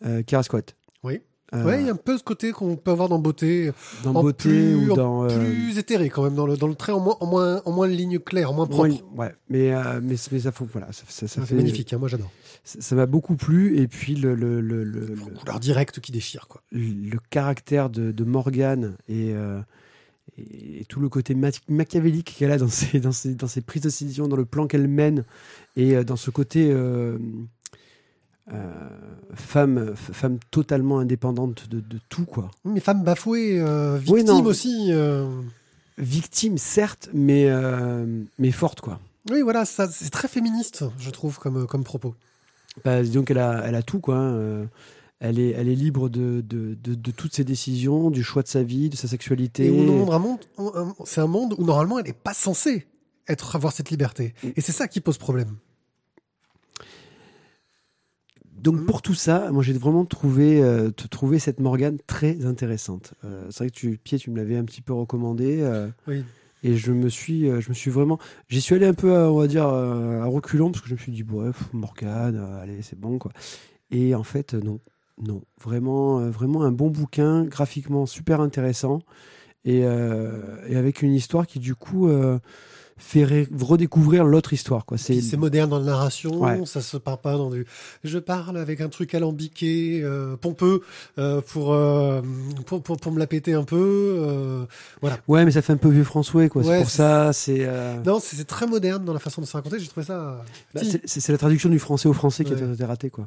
[0.04, 0.62] euh, Karasquat.
[1.04, 1.20] Oui.
[1.52, 3.72] Euh, Ouais, il y a un peu ce côté qu'on peut avoir dans Beauté,
[4.04, 6.76] dans en beauté plus- ou dans euh, plus éthéré quand même, dans le, dans le
[6.76, 8.88] trait en moins, en moins, en moins ligne claire, en moins propre.
[8.88, 11.92] moins- ouais, mais euh, mais, mais ça faut voilà, ça, ça- ça Ça fait magnifique,
[11.92, 12.30] hein, moi j'adore.
[12.62, 16.46] Ça m'a beaucoup plu et puis le le, le, le, le- Couleur directe qui déchire,
[16.46, 16.62] quoi.
[16.70, 19.58] le caractère de, de Morgane et, euh,
[20.38, 23.82] et tout le côté ma- machiavélique qu'elle a dans ses, dans, ses, dans ses prises
[23.82, 25.24] de décision, dans le plan qu'elle mène
[25.74, 26.70] et dans ce côté
[29.34, 32.24] femme, f- femme totalement indépendante de, de tout.
[32.24, 32.50] quoi.
[32.64, 34.88] Mais femme bafouée, euh, Oui, victime aussi.
[34.90, 35.28] euh.
[35.98, 38.80] Victime, certes, mais, euh, mais forte.
[38.80, 38.98] quoi.
[39.30, 42.14] Oui, voilà, c'est très féministe, je trouve, comme, comme propos.
[42.84, 44.00] Bah, disons qu'elle a, elle a tout.
[44.00, 44.16] quoi.
[44.16, 44.64] hein, euh,
[45.22, 48.48] elle est, elle est libre de, de, de, de toutes ses décisions, du choix de
[48.48, 49.66] sa vie, de sa sexualité.
[49.66, 49.86] Et
[51.04, 52.86] c'est un monde où normalement elle n'est pas censée
[53.28, 54.32] être, avoir cette liberté.
[54.42, 54.48] Mm.
[54.56, 55.56] Et c'est ça qui pose problème.
[58.60, 58.86] Donc Mhm.
[58.86, 63.14] pour tout ça, moi j'ai vraiment trouvé, euh, trouvé cette Morgane très intéressante.
[63.24, 66.22] Euh, c'est vrai que tu, Pierre, tu me l'avais un petit peu recommandé euh, Oui.
[66.62, 68.18] et je me suis, je me suis vraiment,
[68.48, 70.98] j'y suis allé un peu, à, on va dire, à reculons parce que je me
[70.98, 73.32] suis dit bref, Morgane, allez c'est bon quoi.
[73.90, 74.78] Et en fait non,
[75.22, 79.00] non, vraiment, vraiment un bon bouquin, graphiquement super intéressant
[79.64, 82.08] et, et avec une histoire qui du coup
[83.02, 84.98] fait redécouvrir l'autre histoire quoi.
[84.98, 86.64] C'est moderne dans la narration, Ouais.
[86.66, 87.66] ça se parle pas dans du.
[88.04, 90.82] Je parle avec un truc alambiqué, euh, pompeux,
[91.18, 92.20] euh, pour, euh,
[92.66, 94.14] pour, pour, pour me la péter un peu.
[94.18, 94.64] euh,
[95.00, 95.18] voilà.
[95.28, 96.62] Ouais, mais ça fait un peu vieux François quoi.
[96.62, 97.64] Ouais, c'est pour c'est- ça, c'est.
[97.66, 99.80] euh, Non, c'est c'est très moderne dans la façon de se raconter.
[99.80, 100.44] J'ai trouvé ça.
[100.74, 102.62] Bah, c'est- la traduction du français au français qui Ouais.
[102.62, 103.26] a été ratée, quoi.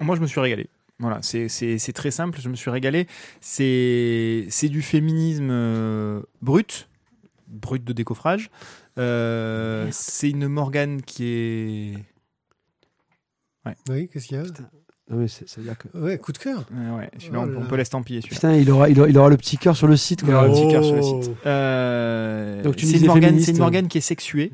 [0.00, 0.68] Moi, je me suis régalé.
[0.98, 3.06] Voilà, c'est- c'est c'est très simple, je me suis régalé.
[3.40, 6.88] C'est c'est du féminisme euh, brut,
[7.52, 8.50] brut de décoffrage.
[8.98, 11.94] Euh, c'est une Morgane qui est.
[13.88, 15.88] Oui, qu'est-ce qu'il y a Non, mais c'est- c'est-à-dire que.
[15.96, 16.64] Ouais, coup de cœur.
[16.72, 18.34] Ouais, ouais, celui-là, Oh on, peut l'estampiller celui-là.
[18.36, 20.32] Putain, il aura, il aura, il aura le petit cœur sur le site, Il y
[20.32, 20.56] aura quoi.
[20.56, 21.22] un petit cœur sur le Oh.
[21.22, 21.32] site.
[21.46, 24.52] Euh, Donc tu c'est une Morgane, c'est une Morgane qui est sexuée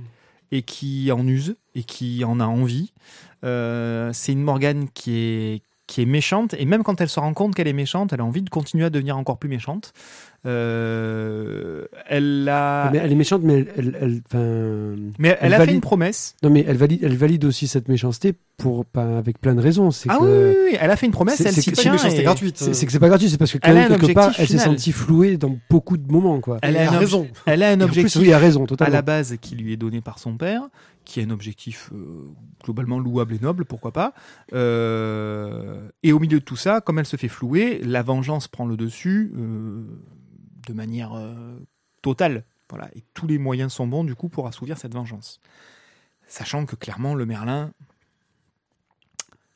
[0.51, 2.93] et qui en use et qui en a envie.
[3.45, 7.33] Euh, c'est une Morgane qui est qui est méchante et même quand elle se rend
[7.33, 9.95] compte qu'elle est méchante, elle a envie de continuer à devenir encore plus méchante.
[10.47, 15.55] Euh, elle a, Mais elle est méchante, mais elle, elle, elle- enfin, mais elle, elle
[15.55, 16.37] a fait une promesse.
[16.43, 19.91] non, mais elle valide, elle valide aussi cette méchanceté pour, pas, avec plein de raisons.
[19.91, 21.71] C'est Ah que, oui, oui, oui, elle a fait une promesse, C'est- elle c'est s'y
[21.71, 21.93] C'est tient.
[21.93, 22.57] une méchanceté et- gratuite.
[22.57, 24.59] c'est c'est que c'est pas gratuit, c'est parce que quand même, quelque part, elle s'est
[24.59, 26.59] sentie flouée dans beaucoup de moments, quoi.
[26.63, 27.27] Elle a raison.
[27.47, 28.95] Elle a un plus, objectif oui, il a raison, à totalement.
[28.95, 30.63] la base qui lui est donné par son père,
[31.05, 32.27] qui est un objectif euh,
[32.65, 34.13] globalement louable et noble, pourquoi pas.
[34.53, 38.67] Euh, et au milieu de tout ça, comme elle se fait flouer, la vengeance prend
[38.67, 39.83] le dessus euh,
[40.69, 41.59] de manière euh,
[42.03, 42.45] totale.
[42.69, 45.41] Voilà, et tous les moyens sont bons du coup pour assouvir cette vengeance.
[46.27, 47.73] Sachant que clairement le Merlin,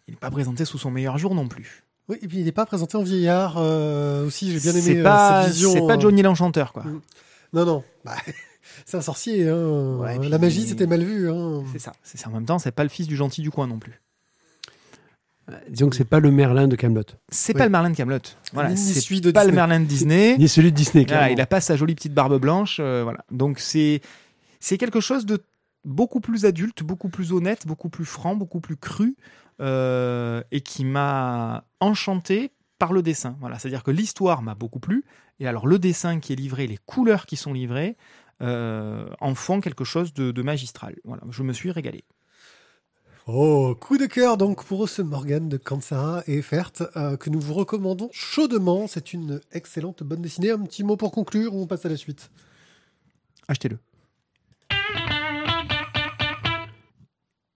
[0.09, 1.85] il n'est pas présenté sous son meilleur jour non plus.
[2.09, 4.51] Oui, et puis il n'est pas présenté en vieillard euh, aussi.
[4.51, 5.72] J'ai bien aimé euh, pas, cette vision.
[5.72, 6.85] c'est pas Johnny l'enchanteur quoi.
[7.53, 7.85] Non, non.
[8.05, 8.16] Bah,
[8.87, 9.48] c'est un sorcier.
[9.48, 9.96] Hein.
[9.98, 11.31] Ouais, et puis- La magie, c'était mal vu.
[11.31, 11.64] Hein.
[11.72, 11.92] C'est ça.
[12.03, 12.31] C'est ça.
[12.31, 14.01] En même temps, c'est pas le fils du gentil du coin non plus.
[15.69, 17.59] Disons que c'est pas le Merlin de Camelot, C'est Oui.
[17.59, 18.19] pas le Merlin de Camelot.
[18.53, 19.53] Voilà, Ni c'est celui de pas le.
[19.53, 20.37] Merlin de Disney.
[20.38, 21.05] ni celui de Disney.
[21.07, 22.79] Voilà, il a pas sa jolie petite barbe blanche.
[22.81, 23.25] euh, voilà.
[23.31, 24.01] Donc c'est
[24.61, 25.43] c'est quelque chose de
[25.85, 29.17] beaucoup plus adulte, beaucoup plus honnête, beaucoup plus franc, beaucoup plus cru,
[29.61, 33.37] euh, et qui m'a enchanté par le dessin.
[33.41, 35.05] Voilà, c'est-à-dire que l'histoire m'a beaucoup plu,
[35.41, 37.97] et alors le dessin qui est livré, les couleurs qui sont livrées,
[38.43, 40.97] euh, en font quelque chose de, de magistral.
[41.05, 42.05] Voilà, je me suis régalé.
[43.29, 47.41] Oh, coup de cœur donc pour Ocean Morgan de Kansara et Fert, euh, que nous
[47.41, 48.87] vous recommandons chaudement.
[48.89, 50.51] C'est une excellente bande dessinée.
[50.51, 52.31] Un petit mot pour conclure ou on passe à la suite?
[53.47, 53.79] Achetez-le.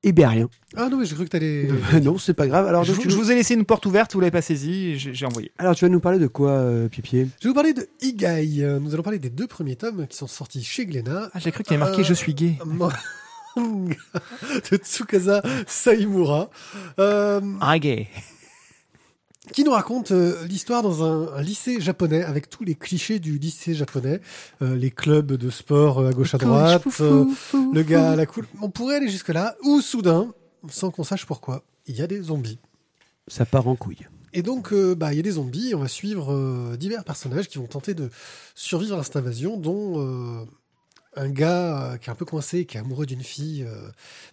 [0.08, 0.48] Eh bien, rien.
[0.76, 1.68] Ah non, mais j'ai cru que t'allais.
[2.00, 2.68] non, c'est pas grave.
[2.68, 5.50] Alors, Je, donc, vous ai laissé une porte ouverte, vous l'avez pas saisie, j'ai envoyé.
[5.58, 7.26] Alors, tu vas nous parler de quoi, euh, Pipier?
[7.40, 8.62] Je vais vous parler de Igai.
[8.62, 11.28] Euh, Nous allons parler des deux premiers tomes qui sont sortis chez Glénat.
[11.34, 12.54] Ah, j'ai cru qu'il y avait marqué Euh, Je suis gay.
[13.56, 16.50] De Tsukasa Saimura.
[16.98, 17.40] Euh,
[19.52, 23.38] qui nous raconte euh, l'histoire dans un, un lycée japonais avec tous les clichés du
[23.38, 24.20] lycée japonais,
[24.60, 27.24] Euh, les clubs de sport euh, à gauche à droite, euh,
[27.72, 28.46] le gars à la cool.
[28.60, 30.32] On pourrait aller jusque là, ou soudain,
[30.68, 32.58] sans qu'on sache pourquoi, il y a des zombies.
[33.28, 34.06] Ça part en couille.
[34.32, 35.74] Et donc, euh, bah, il y a des zombies.
[35.74, 38.10] On va suivre euh, divers personnages qui vont tenter de
[38.54, 40.44] survivre à cette invasion, dont euh,
[41.16, 43.88] un gars euh, qui est un peu coincé, qui est amoureux d'une fille, euh,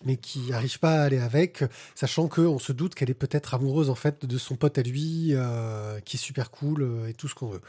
[0.05, 1.63] mais qui n'arrive pas à aller avec,
[1.95, 5.29] sachant qu'on se doute qu'elle est peut-être amoureuse en fait de son pote à lui,
[5.31, 7.61] euh, qui est super cool et tout ce qu'on veut.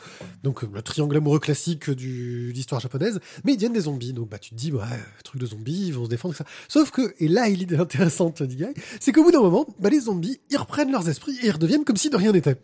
[0.42, 4.12] Donc, le triangle amoureux classique du, de l'histoire japonaise, mais ils deviennent des zombies.
[4.12, 4.72] Donc, bah, tu te dis,
[5.22, 6.44] truc de zombies, ils vont se défendre, ça.
[6.68, 10.00] Sauf que, et là, l'idée intéressante du gars, c'est qu'au bout d'un moment, bah, les
[10.00, 12.57] zombies, ils reprennent leurs esprits et ils redeviennent comme si de rien n'était.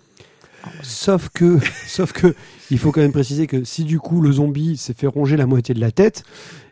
[0.82, 2.34] Sauf que, sauf que,
[2.70, 5.46] il faut quand même préciser que si du coup le zombie s'est fait ronger la
[5.46, 6.22] moitié de la tête,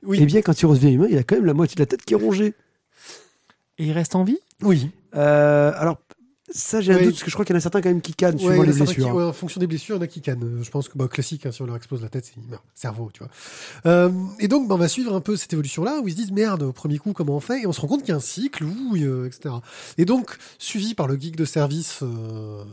[0.03, 0.18] Oui.
[0.20, 2.05] eh bien quand il redevient humain, il a quand même la moitié de la tête
[2.05, 2.55] qui est rongée.
[3.79, 4.38] Et il reste en vie?
[4.62, 4.90] Oui.
[5.14, 5.98] Euh, alors,
[6.50, 8.00] ça j'ai un doute parce que je crois qu'il y en a certains quand même
[8.00, 9.14] qui cannent Ouais, suivant il en les qui- blessures.
[9.14, 10.44] ouais, en fonction des blessures, il y en a qui cannent.
[10.44, 12.64] Euh, Je pense que bah, classique, hein, si on leur explose la tête, ils meurent.
[12.74, 13.28] Cerveau, tu vois.
[13.87, 16.32] Euh, et donc, bah, on va suivre un peu cette évolution-là, où ils se disent
[16.32, 17.62] merde, au premier coup, comment on fait?
[17.62, 19.54] Et on se rend compte qu'il y a un cycle, où, euh, etc.
[19.98, 22.64] Et donc, suivi par le geek de service euh,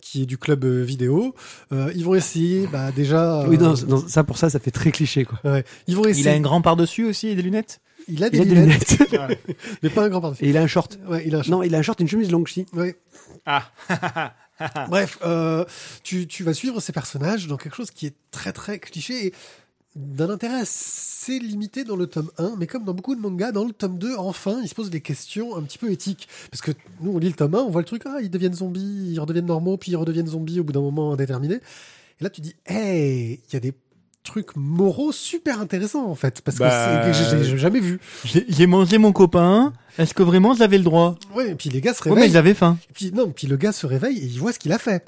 [0.00, 1.34] qui est du club euh, vidéo,
[1.72, 3.40] euh, ils vont essayer, bah, déjà.
[3.42, 5.38] euh, Oui, non, non, ça pour ça, ça fait très cliché quoi.
[5.44, 6.30] ouais, ils vont Il essayer.
[6.30, 7.80] a un grand par-dessus aussi et des lunettes?
[8.08, 9.40] Il a des Il a des lunettes, lunettes.
[9.82, 10.98] mais pas un grand par Et il a un short.
[11.08, 12.66] Ouais, il a un Non, il a un short et une chemise longue si.
[12.72, 12.96] Ouais.
[13.46, 13.70] Ah
[14.88, 15.64] Bref, euh,
[16.02, 19.32] tu, tu vas suivre ces personnages dans quelque chose qui est très très cliché et
[19.96, 23.64] d'un intérêt assez limité dans le tome 1, mais comme dans beaucoup de mangas, dans
[23.64, 26.28] le tome 2, enfin, ils se posent des questions un petit peu éthiques.
[26.50, 28.54] Parce que nous, on lit le tome 1, on voit le truc, ah, ils deviennent
[28.54, 31.56] zombies, ils redeviennent normaux, puis ils redeviennent zombies au bout d'un moment indéterminé.
[32.20, 33.72] Et là, tu dis, hey, il y a des
[34.24, 37.12] trucs moraux super intéressants, en fait, parce Bah, que
[37.44, 38.00] j'ai- jamais vu.
[38.24, 39.72] J'ai mangé mon copain.
[39.98, 41.14] Est-ce que vraiment j'avais le droit?
[41.34, 42.32] Ouais, et puis les gars se Ouais, mais réveillent.
[42.32, 42.76] j'avais faim.
[42.90, 45.04] Et puis non, puis le gars se réveille et il voit ce qu'il a fait.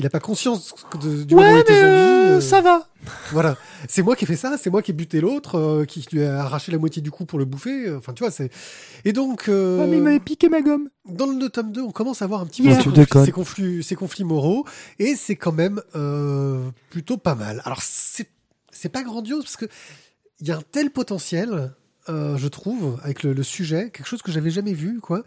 [0.00, 2.30] Il a pas conscience de, du moment où il Ouais, était mais zombie.
[2.32, 2.88] euh, euh, ça va.
[3.32, 6.04] Voilà, c'est moi qui ai fait ça, c'est moi qui ai buté l'autre, euh, qui
[6.10, 7.94] lui a arraché la moitié du cou pour le bouffer.
[7.94, 8.50] Enfin, tu vois, c'est.
[9.04, 10.88] Et donc, euh, Ouais, mais il m'avait piqué ma gomme.
[11.06, 12.76] dans le tome 2, on commence à voir un petit Yeah.
[12.76, 13.24] peu ces conflits, déconnes.
[13.26, 14.64] ces, conflits, ces conflits moraux,
[14.98, 17.60] et c'est quand même euh, plutôt pas mal.
[17.66, 18.28] Alors, c'est
[18.72, 19.66] c'est pas grandiose parce que
[20.40, 21.72] il y a un tel potentiel,
[22.08, 25.22] euh, je trouve, avec le, le sujet, quelque chose que j'avais jamais vu, quoi,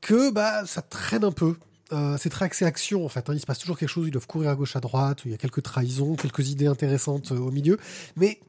[0.00, 1.56] que bah ça traîne un peu.
[1.92, 3.28] Euh, c'est très axé action en fait.
[3.28, 3.34] hein.
[3.34, 4.08] Il se passe toujours quelque chose.
[4.08, 5.20] Ils doivent courir à gauche, à droite.
[5.26, 7.78] Il y a quelques trahisons, quelques idées intéressantes euh, au milieu.
[8.16, 8.40] Mais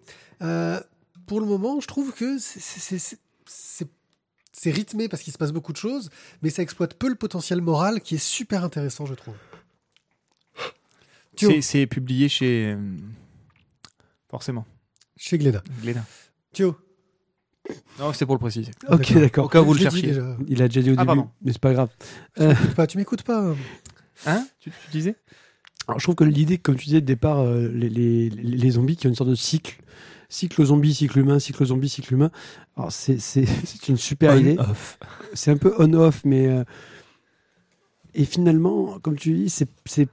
[0.41, 0.79] euh,
[1.27, 3.89] pour le moment, je trouve que c'est-
[4.71, 6.09] rythmé parce qu'il se passe beaucoup de choses,
[6.41, 9.35] mais ça exploite peu le potentiel moral qui est super intéressant, je trouve.
[11.61, 12.75] C'est- publié chez.
[14.29, 14.65] Forcément.
[15.17, 15.63] chez Glénat.
[15.81, 16.05] Glénat.
[16.53, 16.75] Thio.
[17.99, 18.71] Non, c'est pour le préciser.
[18.89, 19.45] Ok, D'accord.
[19.45, 20.13] Au cas où vous le cherchiez.
[20.47, 21.29] Il a déjà dit au Ah, début, pardon.
[21.43, 21.89] mais c'est pas grave.
[22.35, 23.53] Tu m'écoutes pas, tu m'écoutes pas.
[24.25, 25.15] Hein tu, tu disais?
[25.87, 28.95] Alors, je trouve que l'idée, comme tu disais, de départ, euh, les, les, les zombies
[28.97, 29.81] qui ont une sorte de cycle,
[30.29, 32.31] cycle zombie, cycle humain, cycle zombie, cycle humain.
[32.75, 34.55] Alors, c'est c'est- c'est une super idée.
[34.59, 34.97] On-off.
[35.33, 36.47] C'est un peu on-off, mais.
[36.47, 36.63] euh,
[38.13, 39.69] Et finalement, comme tu dis, c'est.
[39.85, 40.09] c'est-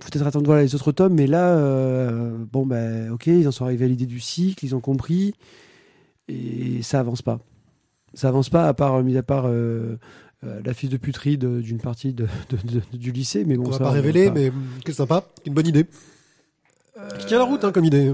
[0.00, 3.46] faut Peut-être attendre de voir les autres tomes, mais là, euh, bon, ben, ok, ils
[3.46, 5.32] en sont arrivés à l'idée du cycle, ils ont compris,
[6.28, 7.40] et ça avance pas.
[8.14, 9.98] Ça avance pas, à part, mis à part euh,
[10.44, 13.70] euh, la fiche de puterie d'une partie de, de- de- du lycée, mais bon, On
[13.70, 15.86] va ça, pas va révéler, pas- mais hum, quel sympa, une bonne idée.
[17.18, 18.12] Qui tient la route hein, comme idée.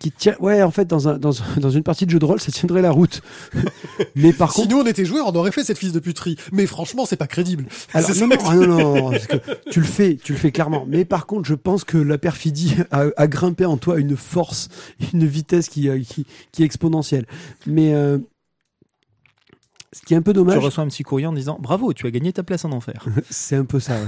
[0.00, 2.24] Qui tient, ouais, en fait, dans, un, dans, un- dans une partie de jeu de
[2.24, 3.20] rôle, ça tiendrait la route.
[4.16, 6.36] mais par si contre, nous on était joueurs, on aurait fait cette fils de puterie.
[6.52, 7.66] Mais franchement, c'est pas crédible.
[7.92, 9.36] Alors, non, non, que- ah, non, non, non, parce que
[9.70, 10.86] tu le fais, tu le fais clairement.
[10.88, 14.68] Mais par contre, je pense que la perfidie a, a grimpé en toi une force,
[15.12, 17.26] une vitesse qui, euh, qui, qui est exponentielle.
[17.66, 18.16] Mais euh,
[19.92, 22.06] ce qui est un peu Tu dommage, reçois un petit courrier en disant Bravo, tu
[22.06, 23.04] as gagné ta place en enfer.
[23.30, 23.94] c'est un peu ça.
[24.00, 24.06] ouais.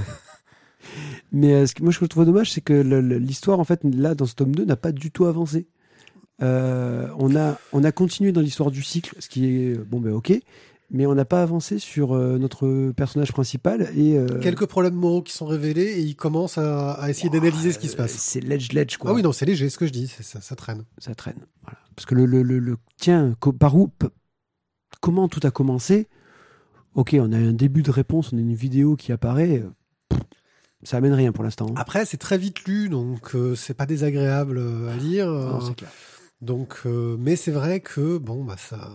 [1.31, 4.25] Mais euh, ce que moi je trouve dommage, c'est que l'histoire, en fait, là, dans
[4.25, 5.67] ce tome 2, n'a pas du tout avancé.
[6.41, 10.11] Euh, on, a, on a continué dans l'histoire du cycle, ce qui est bon, ben
[10.13, 10.33] ok,
[10.89, 15.21] mais on n'a pas avancé sur euh, notre personnage principal et euh, Quelques problèmes moraux
[15.21, 18.13] qui sont révélés et ils commencent à, à essayer d'analyser ce qui se euh, passe.
[18.13, 19.11] C'est ledge ledge quoi.
[19.11, 20.83] Ah oui, non, c'est léger, ce que je dis, ça, ça traîne.
[20.97, 21.45] ça traîne.
[21.63, 21.77] Voilà.
[21.95, 23.89] Parce que le, le, le, le- tiens, par où,
[25.01, 26.07] comment tout a commencé?
[26.95, 29.63] Ok, on a un début de réponse, on a une vidéo qui apparaît.
[30.11, 30.17] euh,
[30.83, 31.67] Ça amène rien pour l'instant.
[31.69, 31.73] hein.
[31.77, 35.27] Après, c'est très vite lu, donc euh, c'est pas désagréable euh, à lire.
[35.27, 35.91] Non, euh, c'est clair.
[36.43, 38.91] Donc, euh, mais c'est vrai que bon, bah ça,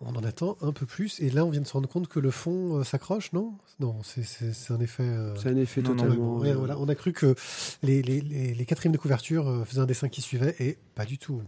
[0.00, 1.20] on en attend un peu plus.
[1.20, 3.54] Et là, on vient de se rendre compte que le fond euh, s'accroche, non?
[3.80, 5.02] Non, c'est- un effet.
[5.04, 6.38] euh, C'est un effet Non, non, totalement.
[6.38, 6.78] ouais, euh, voilà.
[6.78, 7.34] On a cru que
[7.82, 11.04] les, les, les, les quatrièmes de couverture euh, faisaient un dessin qui suivait, et pas
[11.04, 11.42] du tout.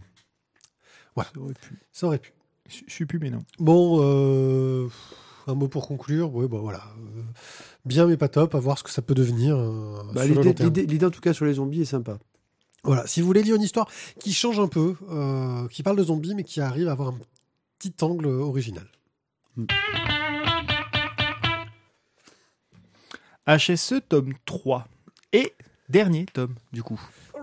[1.15, 1.79] ça aurait pu.
[1.91, 2.33] Ça aurait pu.
[2.67, 3.43] Je suis plus, mais non.
[3.57, 4.87] Bon, euh,
[5.47, 6.33] un mot pour conclure.
[6.35, 6.83] Oui, bah voilà.
[7.85, 8.53] Bien, mais pas top.
[8.53, 9.57] À voir ce que ça peut devenir.
[9.57, 12.19] euh, Bah, l'idée, en tout cas, sur les zombies est sympa.
[12.83, 13.05] Voilà.
[13.07, 13.87] Si vous voulez lire une histoire
[14.19, 17.17] qui change un peu, euh, qui parle de zombies, mais qui arrive à avoir un
[17.77, 18.87] petit angle original.
[23.47, 24.87] HSE E, tome 3.
[25.33, 25.53] Et
[25.89, 26.99] dernier tome, du coup.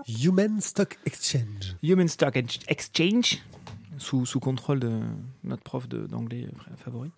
[0.07, 1.75] Human Stock Exchange.
[1.83, 3.39] Human Stock Ex- Exchange.
[3.99, 4.99] Sous, sous contrôle de
[5.43, 7.09] notre prof d'anglais euh, favori.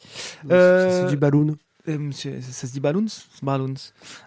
[0.49, 1.57] Euh, C'est du balloon.
[1.89, 3.07] Euh, ça, se dit Balloons.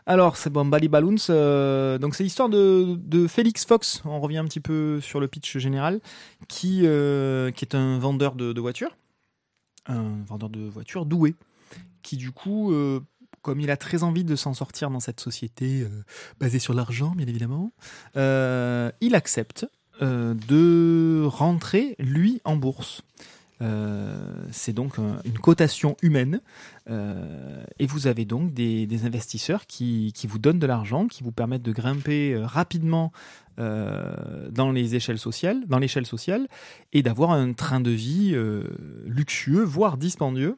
[0.06, 1.16] Alors, c'est bon, Bali Balloons.
[1.30, 4.02] euh, donc, c'est l'histoire de, Félix Fox.
[4.04, 6.00] On revient un petit peu sur le pitch général.
[6.48, 8.96] Qui, euh, qui est un vendeur de, voitures.
[9.86, 11.34] Un vendeur de voitures doué.
[12.02, 12.74] Qui, du coup,
[13.42, 15.86] comme il a très envie de s'en sortir dans cette société
[16.40, 17.72] basée sur l'argent, bien évidemment,
[18.16, 19.66] il accepte
[20.00, 23.02] de rentrer, lui, en bourse.
[23.62, 24.16] Euh,
[24.50, 26.40] c'est donc un- une cotation humaine
[26.90, 31.32] euh, et vous avez donc des, investisseurs qui, qui vous donnent de l'argent, qui vous
[31.32, 33.12] permettent de grimper euh, rapidement
[33.58, 36.48] dans les échelles sociales, dans l'échelle sociale,
[36.94, 38.34] et d'avoir un train de vie
[39.04, 40.56] luxueux, voire dispendieux,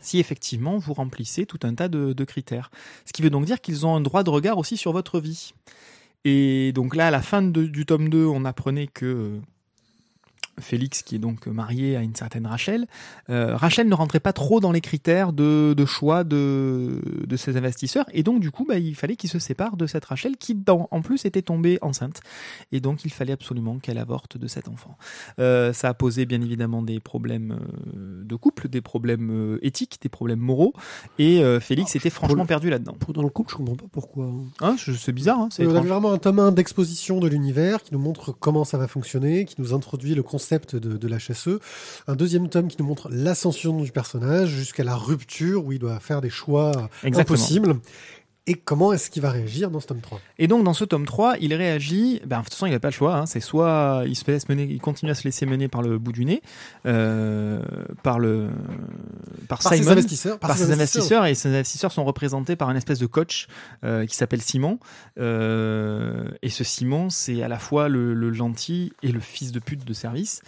[0.00, 2.72] si effectivement vous remplissez tout un tas de, critères.
[3.04, 5.54] Ce qui veut donc dire qu'ils ont un droit de regard aussi sur votre vie.
[6.24, 9.40] Et donc là, à la fin du tome 2, on apprenait que
[10.58, 12.86] Félix, qui est donc marié à une certaine Rachel,
[13.30, 17.56] euh, Rachel ne rentrait pas trop dans les critères de, de choix de, de ses
[17.56, 18.06] investisseurs.
[18.12, 20.88] Et donc, du coup, bah, il fallait qu'il se sépare de cette Rachel qui, dans-
[20.90, 22.20] en plus, était tombée enceinte.
[22.72, 24.96] Et donc, il fallait absolument qu'elle avorte de cet enfant.
[25.38, 27.58] Euh, ça a posé, bien évidemment, des problèmes
[27.96, 30.72] euh, de couple, des problèmes éthiques, des problèmes moraux.
[31.18, 32.94] Et euh, Félix était franchement le- perdu là-dedans.
[32.98, 34.30] Pour dans le couple, je comprends pas pourquoi.
[34.60, 34.76] hein.
[34.78, 38.32] Je- c'est bizarre, hein, c'est vraiment un tome 1 d'exposition de l'univers qui nous montre
[38.32, 41.58] comment ça va fonctionner, qui nous introduit le concept de, de l'HSE.
[42.06, 46.00] Un deuxième tome qui nous montre l'ascension du personnage jusqu'à la rupture où il doit
[46.00, 47.36] faire des choix Exactement.
[47.36, 47.76] impossibles.
[48.48, 51.04] Et comment est-ce qu'il va réagir dans ce tome 3 Et donc dans ce tome
[51.04, 54.04] 3, il réagit, ben, de toute façon il n'a pas le choix, hein, c'est soit
[54.06, 56.42] il se laisse mener, il continue à se laisser mener par le bout du nez,
[56.86, 57.60] euh,
[58.04, 58.48] par le
[59.48, 60.38] par, Par ses investisseurs.
[60.38, 63.48] par ses investisseurs, et ses investisseurs sont représentés par un espèce de coach
[63.82, 64.78] euh, qui s'appelle Simon.
[65.18, 69.58] Euh, et ce Simon, c'est à la fois le, le gentil et le fils de
[69.58, 70.42] pute de service.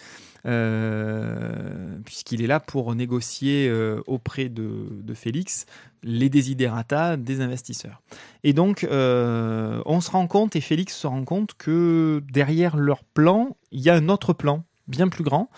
[0.47, 5.67] Euh, puisqu'il est là pour négocier euh, auprès de, de Félix
[6.03, 8.03] les desiderata des investisseurs.
[8.45, 13.03] Et donc, euh, on se rend compte, et Félix se rend compte, que derrière leur
[13.05, 15.51] plan, il y a un autre plan bien plus grand.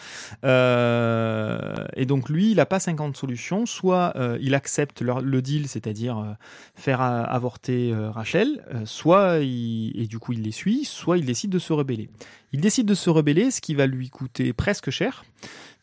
[0.44, 3.64] Euh, et donc lui, il n'a pas 50 solutions.
[3.64, 6.32] Soit euh, il accepte le deal, c'est-à-dire euh,
[6.74, 11.58] faire avorter Rachel, soit il, et du coup il les suit, soit il décide de
[11.58, 12.10] se rebeller.
[12.52, 15.24] Il décide de se rebeller, ce qui va lui coûter presque cher,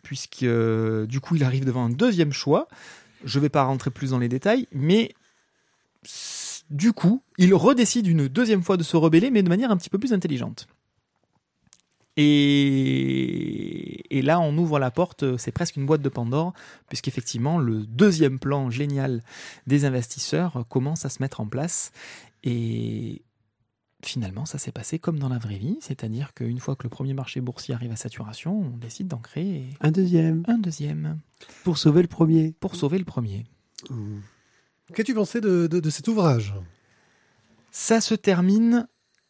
[0.04, 2.68] puisque du coup il arrive devant un deuxième choix.
[3.24, 5.14] Je ne vais pas rentrer plus dans les détails, mais
[6.70, 9.89] du coup, il redécide une deuxième fois de se rebeller, mais de manière un petit
[9.89, 10.68] peu plus intelligente.
[12.18, 16.53] Et, et là, on ouvre la porte, c'est presque une boîte de Pandore,
[16.89, 19.22] puisqu'effectivement, le deuxième plan génial
[19.68, 21.91] des investisseurs commence à se mettre en place.
[22.43, 23.22] Et
[24.03, 27.13] finalement, ça s'est passé comme dans la vraie vie, c'est-à-dire qu'une fois que le premier
[27.13, 30.43] marché boursier arrive à saturation, on décide d'en créer Un deuxième.
[30.47, 31.20] un deuxième
[31.63, 32.53] Pour sauver le premier.
[32.59, 33.45] pour sauver le premier.
[34.93, 36.53] Qu'as-tu pensé de, de- de cet ouvrage?
[37.72, 38.88] Ça se termine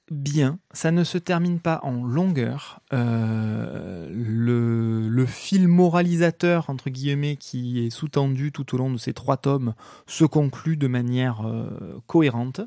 [0.10, 2.80] bien, ça ne se termine pas en longueur.
[2.94, 9.14] Euh, le, le fil moralisateur, entre guillemets, qui est sous-tendu tout au long de ces
[9.14, 9.74] trois tomes,
[10.06, 12.62] se conclut de manière euh, cohérente.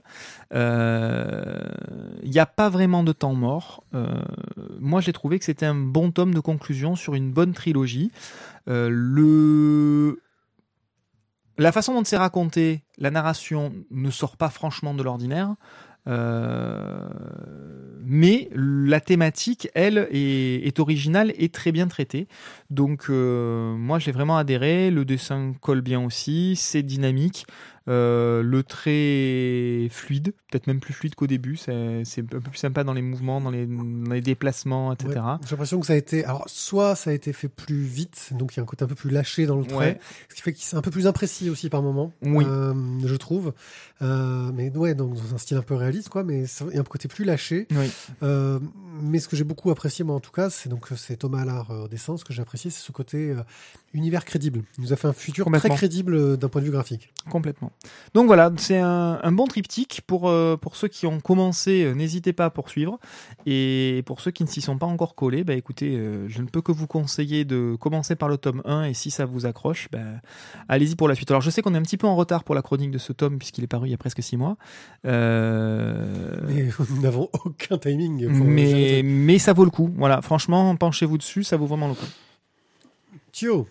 [0.52, 1.68] Euh,
[2.22, 3.84] Il n'y a pas vraiment de temps mort.
[4.78, 8.10] Moi, j'ai trouvé que c'était un bon tome de conclusion sur une bonne trilogie.
[8.66, 10.20] Le...
[11.58, 15.56] La façon dont c'est raconté, la narration ne sort pas franchement de l'ordinaire.
[16.06, 17.08] Euh,
[18.04, 22.26] mais la thématique, elle, est, originale et très bien traitée.
[22.70, 24.90] Donc, euh, moi, j'ai vraiment adhéré.
[24.90, 27.46] Le dessin colle bien aussi, c'est dynamique.
[27.88, 31.56] Euh, le trait fluide, peut-être même plus fluide qu'au début.
[31.56, 35.08] C'est c'est un peu plus sympa dans les mouvements, dans les, dans les déplacements, etc.
[35.14, 36.24] Ouais, J'ai l'impression que ça a été.
[36.24, 38.88] Alors, soit ça a été fait plus vite, donc il y a un côté un
[38.88, 40.00] peu plus lâché dans le trait, Ouais.
[40.28, 42.12] ce qui fait qu'il c'est un peu plus imprécis aussi par moment.
[42.22, 42.44] Oui.
[42.46, 42.74] euh,
[43.04, 43.54] je trouve.
[44.02, 46.22] Euh, mais ouais, donc dans un style un peu réaliste, quoi.
[46.22, 47.66] Mais il y a un côté plus lâché.
[47.70, 47.90] Oui.
[49.02, 51.70] Mais ce que j'ai beaucoup apprécié, moi en tout cas, c'est donc c'est Thomas Allard
[51.70, 52.16] au dessin.
[52.18, 53.34] Ce que j'ai apprécié, c'est ce côté
[53.92, 54.62] univers crédible.
[54.78, 57.12] Il nous a fait un futur très crédible euh, d'un point de vue graphique.
[57.28, 57.72] Complètement.
[58.14, 61.94] Donc voilà, c'est un, un bon triptyque pour, euh, pour ceux qui ont commencé, euh,
[61.94, 62.98] n'hésitez pas à poursuivre.
[63.46, 66.46] Et pour ceux qui ne s'y sont pas encore collés, bah écoutez, euh, je ne
[66.46, 69.88] peux que vous conseiller de commencer par le tome 1 et si ça vous accroche,
[69.90, 69.98] bah,
[70.68, 71.30] allez-y pour la suite.
[71.30, 73.12] Alors je sais qu'on est un petit peu en retard pour la chronique de ce
[73.12, 74.56] tome puisqu'il est paru il y a presque 6 mois.
[75.04, 75.10] Mais
[76.90, 78.28] nous n'avons aucun timing.
[78.28, 79.90] Pour mais, mais ça vaut le coup.
[79.96, 82.06] Voilà, franchement, penchez-vous dessus, ça vaut vraiment le coup.
[83.32, 83.66] Thio.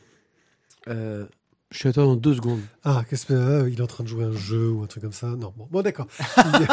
[0.90, 1.26] Euh,
[1.72, 2.62] je suis à toi dans deux secondes.
[2.84, 3.34] Ah, qu'est-ce que
[3.64, 5.54] ah, il est en train de jouer un jeu ou un truc comme ça Non,
[5.56, 6.08] bon, bon d'accord.
[6.38, 6.68] Il-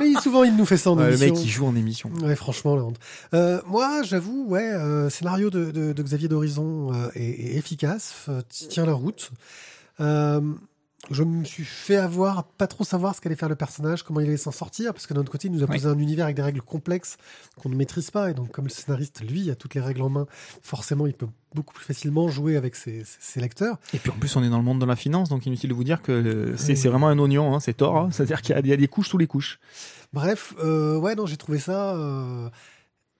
[0.14, 1.34] mais souvent, il nous fait ça en Ouais, le émission.
[1.34, 2.10] mec qui joue en émission.
[2.22, 2.98] Ouais, franchement, la honte.
[3.32, 8.26] Euh, moi, j'avoue, ouais, euh, scénario de, de, de Xavier d'Horizon euh, est, est efficace,
[8.28, 9.30] euh, tient la route.
[11.10, 14.26] Je me suis fait avoir, pas trop savoir ce qu'allait faire le personnage, comment il
[14.28, 16.36] allait s'en sortir, parce que d'un autre côté, il nous a posé un univers avec
[16.36, 17.16] des règles complexes
[17.60, 20.08] qu'on ne maîtrise pas, et donc comme le scénariste, lui, a toutes les règles en
[20.08, 20.26] main,
[20.62, 23.78] forcément, il peut beaucoup plus facilement jouer avec ses, ses- ses lecteurs.
[23.92, 25.74] Et puis en plus, on est dans le monde de la finance, donc inutile de
[25.74, 26.88] vous dire que euh, c'est Oui.
[26.88, 27.96] vraiment un oignon, hein, c'est tort.
[27.98, 28.08] hein.
[28.12, 29.58] C'est-à-dire qu'il y, a- il y a des couches sous les couches.
[30.12, 32.48] Bref, euh, ouais, non, j'ai trouvé ça euh,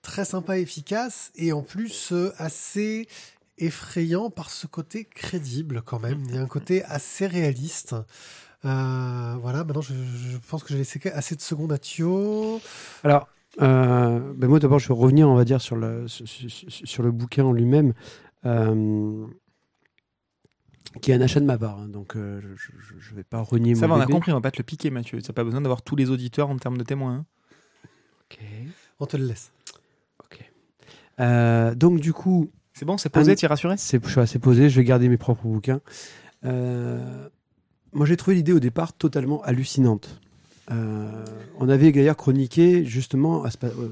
[0.02, 3.06] très sympa, efficace, et en plus euh, assez
[3.58, 6.24] effrayant par ce côté crédible quand même.
[6.28, 7.94] Il y a un côté assez réaliste.
[8.64, 12.60] Euh, voilà, maintenant je, je pense que j'ai laissé assez de secondes à Thio.
[13.02, 13.28] Alors,
[13.62, 17.44] euh, ben moi d'abord, je vais revenir, on va dire, sur le, sur, le bouquin
[17.44, 17.92] en lui-même,
[18.46, 19.26] euh,
[21.00, 21.78] qui est un achat de ma part.
[21.78, 24.12] hein, donc, euh, je ne vais pas renier Ça mon va, on a bébé.
[24.14, 25.20] compris, on va pas te le piquer, Mathieu.
[25.20, 27.14] T'as pas besoin d'avoir tous les auditeurs en termes de témoins.
[27.14, 27.26] hein.
[28.30, 28.38] Ok,
[29.00, 29.52] On te le laisse.
[30.24, 30.52] ok.
[31.20, 33.76] Euh, donc, du coup, C'est bon, c'est posé, Un- t'y es rassuré?
[33.78, 35.80] c'est, je suis assez posé, je vais garder mes propres bouquins.
[36.44, 37.28] Euh,
[37.92, 40.20] moi, j'ai trouvé l'idée au départ totalement hallucinante.
[40.70, 41.24] Euh,
[41.60, 43.88] on avait d'ailleurs chroniqué justement à, ce pa- euh,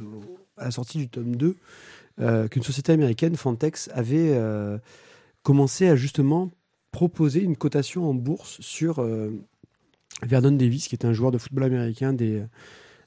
[0.56, 1.56] à la sortie du tome 2
[2.20, 4.36] euh, qu'une société américaine, Fantex, avait
[5.42, 6.50] commencé à justement
[6.90, 9.04] proposer une cotation en bourse sur
[10.22, 12.42] Vernon Davis, qui était un joueur de football américain des,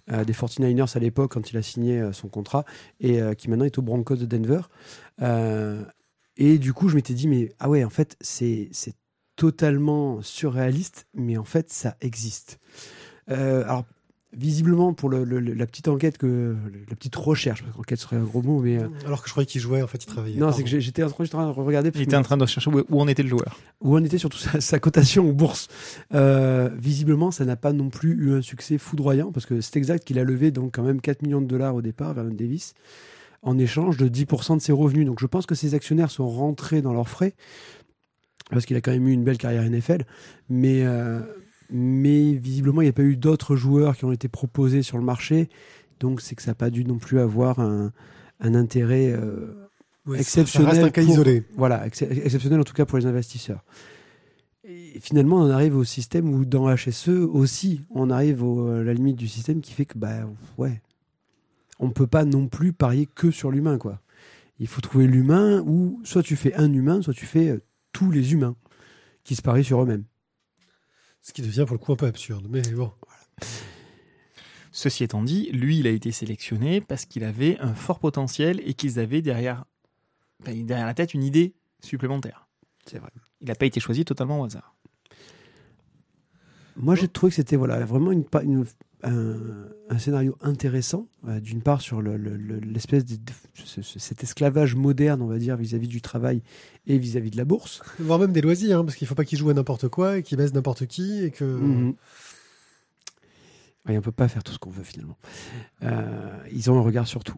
[0.08, 2.66] des 49ers à l'époque quand il a signé euh, son contrat
[3.00, 4.62] et euh, qui maintenant est aux Broncos de Denver.
[5.22, 5.84] Euh,
[6.38, 8.70] et du coup, je m'étais dit, mais ah ouais, en fait, c'est
[9.36, 12.60] totalement surréaliste, mais en fait, ça existe.
[13.30, 13.86] Euh, alors,
[14.38, 16.56] visiblement, pour le- le- la petite enquête, que,
[16.90, 19.46] la petite recherche, parce qu'enquête serait un gros mot, mais euh, Alors que je croyais
[19.48, 20.40] qu'il jouait, en fait, il travaillait.
[20.40, 22.84] non, c'est que j'étais en train de regarder Il était en train de chercher où,
[22.90, 23.58] où en était le joueur.
[23.82, 25.68] où en était surtout sa, sa cotation en bourse.
[26.14, 30.04] Euh, visiblement, ça n'a pas non plus eu un succès foudroyant, parce que c'est exact
[30.06, 32.74] qu'il a levé donc quand même 4 millions de dollars au départ, Vernon Davis,
[33.42, 35.06] en échange de 10% de ses revenus.
[35.06, 37.34] Donc je pense que ses actionnaires sont rentrés dans leurs frais,
[38.52, 40.04] parce qu'il a quand même eu une belle carrière NFL,
[40.50, 41.20] mais, euh,
[41.70, 45.04] mais visiblement, il n'y a pas eu d'autres joueurs qui ont été proposés sur le
[45.04, 45.50] marché,
[46.00, 47.92] donc c'est que ça n'a pas dû non plus avoir un,
[48.40, 49.12] un intérêt...
[49.12, 49.54] euh,
[50.06, 51.44] Ouais, exceptionnel Ça reste un cas pour- isolé.
[51.58, 53.64] voilà, ex- exceptionnel en tout cas pour les investisseurs.
[54.64, 59.16] Et finalement, on arrive au système où dans HSE aussi, on arrive à la limite
[59.16, 60.80] du système qui fait que, bah ouais,
[61.80, 64.00] on peut pas non plus parier que sur l'humain, quoi.
[64.60, 67.62] Il faut trouver l'humain où soit tu fais un humain, soit tu fais euh,
[67.92, 68.56] tous les humains
[69.24, 70.04] qui se parient sur eux-mêmes.
[71.26, 72.46] Ce qui devient pour le coup un peu absurde.
[72.48, 72.92] Mais bon.
[74.72, 78.76] Ceci étant dit, lui, il a été sélectionné parce qu'il avait un fort potentiel et
[78.76, 79.66] qu'ils avaient derrière,
[80.44, 82.48] ben, derrière la tête une idée supplémentaire.
[82.86, 83.10] C'est vrai.
[83.42, 84.76] Il n'a pas été choisi totalement au hasard.
[86.76, 88.66] Moi, j'ai trouvé que c'était voilà, vraiment une, une-
[89.06, 89.38] un,
[89.90, 94.00] un scénario intéressant, euh, d'une part sur le- le- le- l'espèce de, de- ce- ce-
[94.00, 96.42] cet esclavage moderne, on va dire, vis-à-vis du travail
[96.88, 97.82] et vis-à-vis de la bourse.
[98.00, 100.24] Voire même des loisirs, hein, parce qu'il faut pas qu'il joue à n'importe quoi et
[100.24, 101.46] qu'il baise n'importe qui et que.
[101.46, 101.94] Mhm.
[103.88, 105.18] Ouais, on peut pas faire tout ce qu'on veut finalement.
[105.84, 107.38] Euh, ils ont un regard sur tout.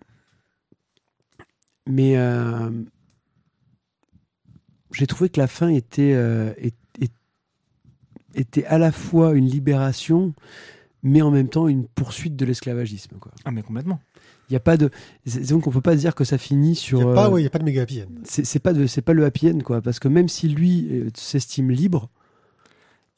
[1.86, 2.70] Mais euh,
[4.94, 6.16] j'ai trouvé que la fin était,
[8.36, 10.34] était à la fois une libération,
[11.08, 13.18] mais en même temps une poursuite de l'esclavagisme.
[13.20, 13.32] quoi.
[13.46, 14.00] Ah, mais complètement.
[14.50, 14.90] Il y a pas de,
[15.26, 17.00] c'est- donc on peut pas dire que ça finit Il sur.
[17.00, 18.06] n'y a, pas- euh, ouais, il y a pas de méga happy end.
[18.24, 20.88] c'est c'est pas de, c'est pas le happy end quoi, parce que même si lui
[20.92, 22.10] euh, s'estime libre,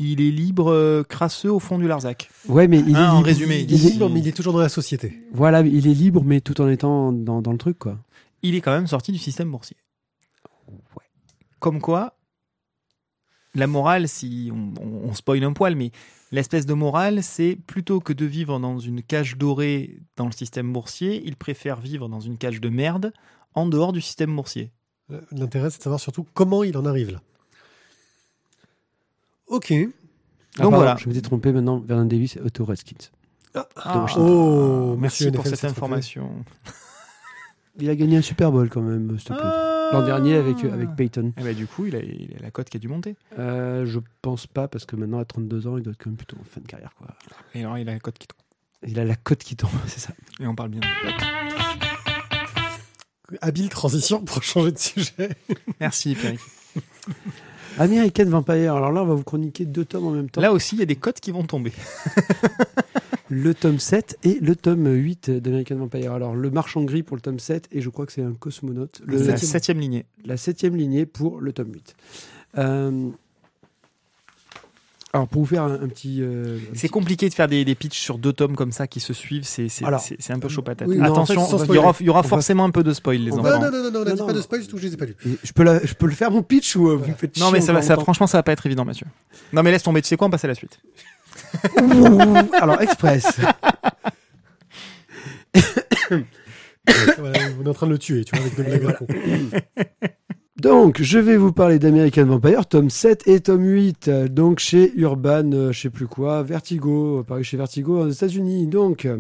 [0.02, 2.30] Il est libre, euh, crasseux au fond du Larzac.
[2.48, 4.54] ouais, mais il Hein, est en libre- résumé, Il est libre, mais il est toujours
[4.54, 5.22] dans la société.
[5.34, 7.98] Voilà, il est libre, mais tout en étant dans, dans le truc, quoi.
[8.42, 9.76] Il est quand même sorti du système boursier.
[10.70, 11.04] Ouais.
[11.60, 12.16] Comme quoi,
[13.56, 15.92] la morale, si on, on, on spoil un poil, mais
[16.32, 20.72] l'espèce de morale, c'est plutôt que de vivre dans une cage dorée dans le système
[20.72, 23.12] boursier, il préfère vivre dans une cage de merde
[23.56, 24.72] en dehors du système boursier.
[25.32, 27.22] L'intérêt, c'est de savoir surtout comment il en arrive là.
[29.48, 29.72] Ok.
[29.72, 29.92] Ah, Donc
[30.58, 30.96] pardon, voilà.
[30.98, 33.10] Je m'étais trompé maintenant, Vernon Davis et Otto Redskins.
[33.56, 36.30] Ah, Oh, merci monsieur pour NFL, cette information.
[37.80, 39.42] Il a gagné un Super Bowl quand même, s'il te plaît.
[39.92, 41.34] L'an dernier avec, euh, avec Peyton.
[41.38, 43.16] Eh ben, du coup, il a, il a la cote qui a dû monter.
[43.38, 46.18] Euh, je pense pas, parce que maintenant, à 32 ans, il doit être quand même
[46.18, 46.94] plutôt en fin de carrière.
[46.96, 47.08] Quoi.
[47.56, 48.40] Et alors, il a la cote qui tombe.
[48.88, 50.14] Il a la cote qui tombe, c'est ça.
[50.40, 50.82] Et on parle bien.
[53.42, 55.30] Habile transition pour changer de sujet.
[55.80, 56.40] Merci, Pierre.
[57.78, 58.76] American Vampire.
[58.76, 60.42] Alors là, on va vous chroniquer deux tomes en même temps.
[60.42, 61.72] Là aussi, il y a des cotes qui vont tomber.
[63.32, 66.14] Le tome 7 et le tome 8 d'American Vampire.
[66.14, 69.04] Alors, le marchand gris pour le tome 7, et je crois que c'est un cosmonaute.
[69.06, 70.06] Le, la septième lignée.
[70.26, 71.96] la septième lignée pour le tome 8.
[72.58, 73.10] Euh,
[75.12, 76.22] alors, pour vous faire un, un petit...
[76.22, 79.00] euh, C'est petit- compliqué de faire des, des pitchs sur deux tomes comme ça qui
[79.00, 79.44] se suivent.
[79.44, 80.88] C'est c'est- Alors, c'est- c'est un peu chaud patate.
[80.88, 81.98] oui, non, en fait, Attention, il y aura, spoiler.
[82.02, 83.44] il y aura On va- forcément un peu de spoil, les on enfants.
[83.44, 84.28] va- Non, non, non, non, on a Non, dit non.
[84.28, 85.16] pas de spoil, surtout que je les ai pas lus.
[85.44, 87.50] Je, peux la- je peux le faire mon pitch ou euh, vous me faites Non,
[87.52, 89.08] mais ça va, ça, franchement, ça va pas être évident, Mathieu.
[89.52, 90.02] Non, mais laisse tomber.
[90.04, 90.80] Tu sais quoi On passe à la suite.
[92.62, 93.26] Alors, Express.
[97.20, 98.98] Voilà, on est en train de le tuer, tu vois, avec nos blagues.
[100.60, 104.08] Donc, je vais vous parler d'American Vampire, tome 7 et tome 8.
[104.10, 108.68] euh, Donc, chez Urban, euh, je sais plus quoi, Vertigo, paru chez Vertigo aux États-Unis.
[108.68, 109.18] Donc, euh,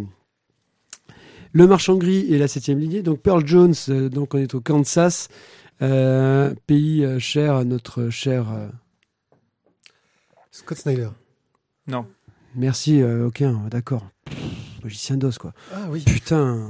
[1.54, 3.02] le marchand gris et la septième lignée.
[3.04, 5.30] Donc, Pearl Jones, euh, donc on est au Kansas,
[5.82, 8.52] euh, pays euh, cher à notre cher.
[8.52, 8.68] euh,
[10.52, 11.10] Scott Snyder.
[11.88, 12.06] Non.
[12.56, 14.06] merci, euh, aucun, d'accord.
[14.84, 15.54] Magicien d'os, quoi.
[15.74, 16.04] Ah oui.
[16.06, 16.70] Putain.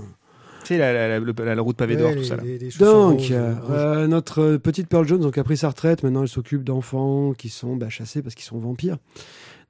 [0.69, 2.35] Tu sais, la, la, la, le- la- la route pavée d'or, Ouais, tout les- ça.
[2.37, 2.43] Là.
[2.43, 3.69] les- les chaussures Donc, rouges, euh, rouges.
[3.71, 6.03] euh, notre petite Pearl Jones donc, a pris sa retraite.
[6.03, 8.97] Maintenant, elle s'occupe d'enfants qui sont bah, chassés parce qu'ils sont vampires.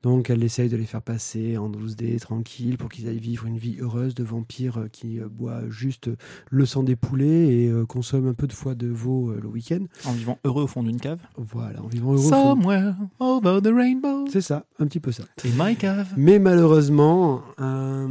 [0.03, 3.57] Donc, elle essaye de les faire passer en 12D, tranquille, pour qu'ils aillent vivre une
[3.57, 6.09] vie heureuse de vampires euh, qui euh, boit juste
[6.49, 9.47] le sang des poulets et euh, consomme un peu de foie de veau euh, le
[9.49, 9.85] week-end.
[10.05, 11.19] En vivant heureux au fond d'une cave.
[11.37, 12.29] Voilà, en vivant heureux.
[12.29, 14.25] Somewhere over the rainbow.
[14.31, 15.23] C'est ça, un petit peu ça.
[15.45, 16.07] In my cave.
[16.17, 18.09] Mais malheureusement, un,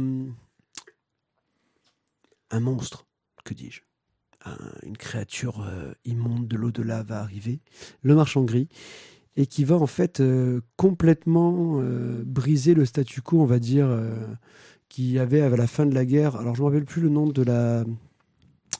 [2.51, 3.05] un monstre,
[3.45, 3.81] que dis-je,
[4.45, 7.59] Un- une créature euh, immonde de l'au-delà va arriver,
[8.03, 8.67] le marchand gris,
[9.35, 13.87] et qui va en fait euh, complètement euh, briser le statu quo, on va dire,
[13.87, 14.15] euh,
[14.87, 16.35] qu'il y avait à la fin de la guerre.
[16.37, 17.83] Alors je ne me rappelle plus le nom de la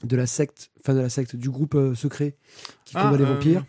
[0.03, 2.37] de la secte, enfin de la secte, du groupe euh, secret
[2.85, 3.65] qui combat les vampires.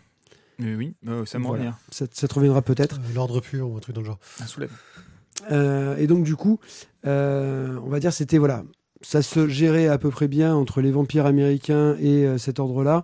[0.59, 1.63] oui, euh, ça me Voilà.
[1.63, 1.75] revient.
[1.91, 2.99] Ça, ça te reviendra peut-être.
[2.99, 4.19] Euh, L'ordre pur ou un truc dans le genre.
[4.39, 4.71] Un soulève.
[5.51, 6.59] Euh, et donc du coup,
[7.05, 8.63] euh, on va dire c'était voilà,
[9.01, 13.03] ça se gérait à peu près bien entre les vampires américains et euh, cet ordre-là.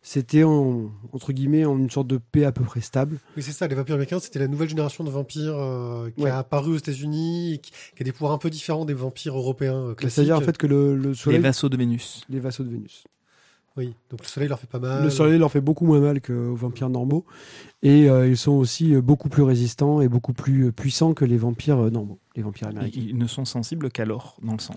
[0.00, 3.18] C'était en- entre guillemets en une sorte de paix à peu près stable.
[3.36, 6.30] Oui, c'est ça, les vampires américains, c'était la nouvelle génération de vampires euh, qui Ouais.
[6.30, 9.36] a apparu aux États-Unis et qui, qui a des pouvoirs un peu différents des vampires
[9.36, 10.14] européens euh, classiques.
[10.14, 12.22] C'est-à-dire en fait que le, le Les soleil, vassaux de Vénus.
[12.28, 13.04] les vassaux de Vénus.
[13.76, 15.04] Oui, donc le soleil leur fait pas mal.
[15.04, 17.24] Le soleil leur fait beaucoup moins mal qu'aux vampires normaux
[17.82, 21.76] et euh, ils sont aussi beaucoup plus résistants et beaucoup plus puissants que les vampires
[21.90, 22.98] normaux, les vampires américains.
[23.00, 24.74] Ils, ils ne sont sensibles qu'à l'or dans le sang.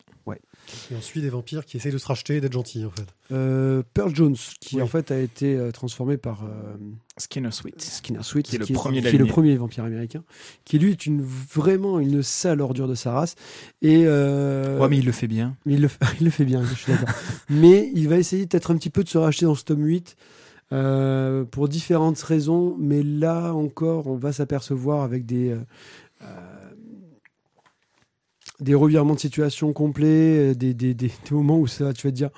[0.92, 3.06] Et on suit des vampires qui essayent de se racheter et d'être gentils, en fait.
[3.32, 4.82] Euh, Pearl Jones, qui Oui.
[4.82, 6.76] en fait a été euh, transformé par euh,
[7.18, 7.82] Skinner Sweet.
[7.82, 10.24] Skinner Sweet, Qui est le premier qui est le premier vampire américain,
[10.66, 13.36] qui lui est une, vraiment une sale ordure de sa race.
[13.82, 15.56] Et, euh, Ouais, mais il le fait bien.
[15.66, 17.10] mais il, le, fait- il le fait bien, je suis d'accord.
[17.50, 20.16] mais il va essayer peut-être un petit peu de se racheter dans ce tome 8
[20.74, 22.76] euh, pour différentes raisons.
[22.80, 26.26] Mais là encore, on va s'apercevoir avec des, euh,
[28.62, 32.16] des revirements de situation complets, euh, des, des, des, moments où ça, tu vas te
[32.16, 32.30] dire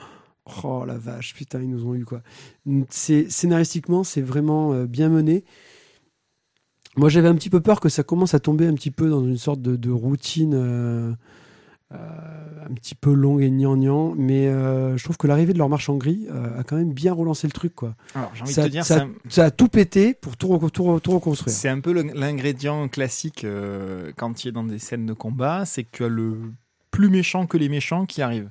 [0.63, 2.21] Oh la vache, putain, ils nous ont eu quoi.
[2.89, 5.43] Scénaristiquement, c'est vraiment euh, bien mené.
[6.95, 9.23] Moi, j'avais un petit peu peur que ça commence à tomber un petit peu dans
[9.23, 11.13] une sorte de, routine euh,
[11.93, 15.89] un petit peu longue et gnangnan, mais euh, je trouve que l'arrivée de leur marche
[15.89, 17.75] en gris euh, a quand même bien relancé le truc.
[17.75, 17.95] Quoi.
[18.15, 20.83] Alors, j'ai envie Ça, de te dire, ça- a tout pété pour tout, reco- tout,
[20.83, 21.53] re- tout reconstruire.
[21.55, 25.83] c'est un peu l'ingrédient classique euh, quand tu es dans des scènes de combat, c'est
[25.83, 26.37] que le
[26.91, 28.49] plus méchant que les méchants qui arrivent.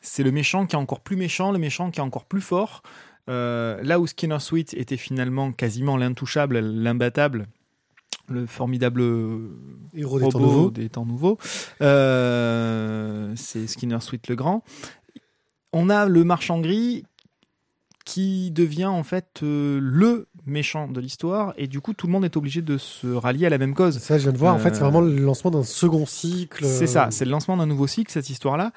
[0.00, 2.82] C'est le méchant qui est encore plus méchant, le méchant qui est encore plus fort.
[3.28, 7.46] Euh, là où Skinner Sweet était finalement quasiment l'intouchable, l'imbattable,
[8.30, 9.02] le formidable
[9.94, 10.70] Héros des temps nouveaux.
[10.70, 11.38] des temps nouveaux,
[12.14, 14.62] euh, c'est Skinner Sweet le Grand.
[15.72, 17.04] On a le marchand gris
[18.04, 22.24] qui devient en fait euh, le méchant de l'histoire et du coup tout le monde
[22.24, 23.98] est obligé de se rallier à la même cause.
[23.98, 24.54] Ça, je viens de voir.
[24.54, 26.64] En fait, c'est Euh, vraiment le lancement d'un second cycle.
[26.64, 28.72] C'est ça, c'est le lancement d'un nouveau cycle, cette histoire-là,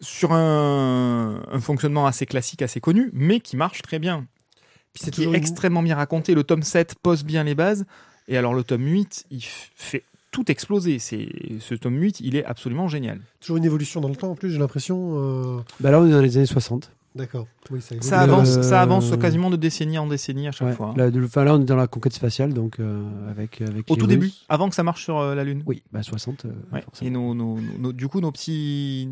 [0.00, 4.26] sur un, un fonctionnement assez classique, assez connu, mais qui marche très bien,
[4.94, 6.34] c'est qui est toujours une- extrêmement bien raconté.
[6.34, 7.86] Le tome 7 pose bien les bases,
[8.28, 10.98] et alors le tome 8, il fait tout exploser.
[10.98, 11.28] C'est
[11.60, 13.20] Ce tome 8, il est absolument génial.
[13.40, 14.30] toujours une évolution dans le temps.
[14.30, 15.14] En plus, j'ai l'impression.
[15.16, 16.92] euh, Bah là, on est dans les années 60.
[17.14, 17.48] D'accord.
[17.70, 17.96] Oui, ça.
[18.00, 20.74] Ça Euh, avance, ça avance quasiment de décennie en décennie à chaque Ouais.
[20.74, 20.88] fois.
[20.88, 20.94] hein.
[20.96, 23.96] Là, de- enfin, là, on est dans la conquête spatiale, donc euh, avec, avec Au
[23.96, 25.62] tout début, avant que ça marche sur euh, la Lune.
[25.66, 26.44] Oui, bah 60.
[26.44, 26.84] euh, Ouais.
[27.02, 29.08] Et nos, nos- nos- du coup, nos petits,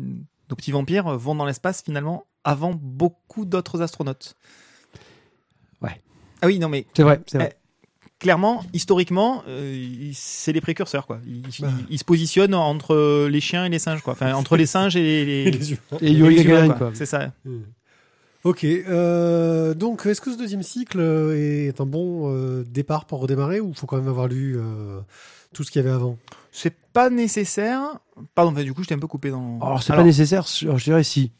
[0.49, 4.35] nos petits vampires vont dans l'espace finalement avant beaucoup d'autres astronautes.
[5.81, 5.99] Ouais.
[6.41, 7.56] Ah oui, non mais C'est vrai, c'est vrai.
[8.19, 11.19] Clairement, historiquement, euh, c'est les précurseurs quoi.
[11.25, 11.69] Ils, Bah.
[11.79, 14.13] ils- ils se positionnent entre les chiens et les singes quoi.
[14.13, 15.79] Enfin, entre les singes et les, Et les, humains.
[16.01, 16.77] Et et les humains, Gagarin, quoi.
[16.77, 16.91] quoi.
[16.93, 17.31] C'est ça.
[18.43, 18.63] Ok.
[18.63, 23.59] euh, donc, est-ce que ce deuxième cycle euh, est un bon euh, départ pour redémarrer
[23.59, 24.99] ou faut quand même avoir lu euh,
[25.53, 26.17] tout ce qu'il y avait avant?
[26.51, 27.99] C'est pas nécessaire.
[28.35, 29.59] Pardon, enfin, du coup, je t'ai un peu coupé dans.
[29.61, 31.31] Alors, c'est Alors, pas nécessaire, je je dirais si.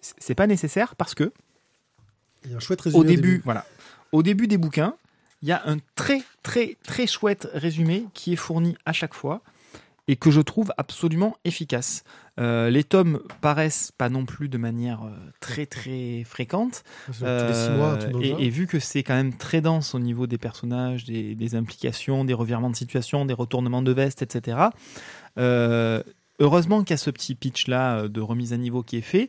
[0.00, 1.30] c'est pas nécessaire parce que
[2.44, 3.66] Il y a un chouette résumé au début, voilà,
[4.12, 4.94] au début des bouquins,
[5.42, 9.42] il y a un très très très chouette résumé qui est fourni à chaque fois
[10.08, 12.02] et que je trouve absolument efficace.
[12.40, 15.10] Euh, les tomes paraissent pas non plus de manière euh,
[15.40, 18.78] très très fréquente Tous les six mois, un truc dans Euh, et, et vu que
[18.78, 22.76] c'est quand même très dense au niveau des personnages, des, des implications, des revirements de
[22.76, 24.58] situation, des retournements de veste, etc.
[26.40, 29.28] heureusement qu'il y a ce petit pitch là de remise à niveau qui est fait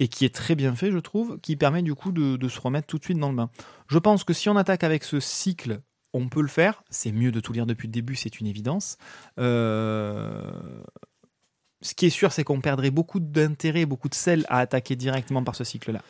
[0.00, 2.58] et qui est très bien fait, je trouve, qui permet du coup de, de se
[2.60, 3.50] remettre tout de suite dans le bain.
[3.86, 5.80] Je pense que si on attaque avec ce cycle,
[6.12, 6.82] on peut le faire.
[6.90, 8.96] C'est mieux de tout lire depuis le début, c'est une évidence.
[9.38, 10.50] Euh,
[11.82, 15.42] Ce qui est sûr, c'est qu'on perdrait beaucoup d'intérêt, beaucoup de sel à attaquer directement
[15.44, 16.02] par ce cycle-là.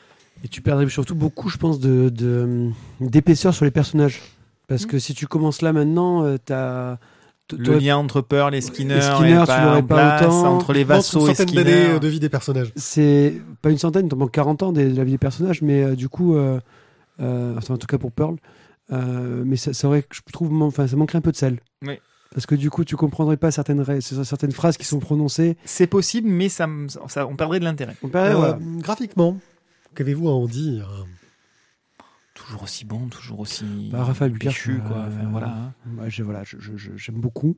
[0.42, 2.70] Et tu perdrais surtout beaucoup, je pense, de, de-
[3.00, 4.20] d'épaisseur sur les personnages.
[4.66, 4.88] Parce Mm.
[4.88, 6.98] que si tu commences là maintenant, euh, t'as.
[7.58, 10.56] Le lien entre Pearl et Skinner, Et Skinner, tu pas l'aurais en pas place, autant.
[10.56, 11.88] entre les vassaux une et d'années Skinner.
[11.90, 12.72] euh, de vie des personnages.
[12.76, 15.82] C'est pas une centaine, il t'en manque 40 ans de la vie des personnages, mais
[15.82, 16.60] euh, du coup, euh,
[17.20, 18.36] euh, enfin, en tout cas pour Pearl,
[18.92, 21.58] euh, mais ça, ça aurait, je trouve, enfin, ça manquerait un peu de sel.
[21.86, 21.98] Oui.
[22.32, 23.84] Parce que du coup, tu comprendrais pas certaines,
[24.52, 25.56] phrases qui sont prononcées.
[25.64, 26.68] C'est possible, mais ça,
[27.28, 27.96] on perdrait de l'intérêt.
[28.04, 28.58] Euh, voilà.
[28.78, 29.36] Graphiquement,
[29.96, 30.88] qu'avez-vous à en dire?
[32.46, 34.96] Toujours aussi bon, toujours aussi Bah, Raphaël Pierre, péchu, quoi.
[34.96, 35.48] euh, Enfin, voilà.
[35.48, 35.72] hein.
[35.98, 37.56] Ouais, je- voilà, je- je- je- j'aime beaucoup.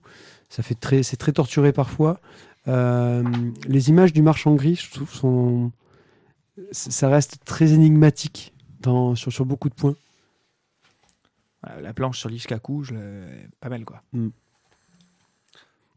[0.49, 2.21] Ça fait très, c'est très torturé parfois.
[2.69, 3.23] Euh,
[3.67, 5.73] les images du marchand gris, je trouve, sont,
[6.73, 9.97] ça reste très énigmatique dans, sur, sur beaucoup de points.
[11.63, 12.95] Voilà, La planche sur l'Ishkaku, je
[13.61, 14.03] pas mal, quoi.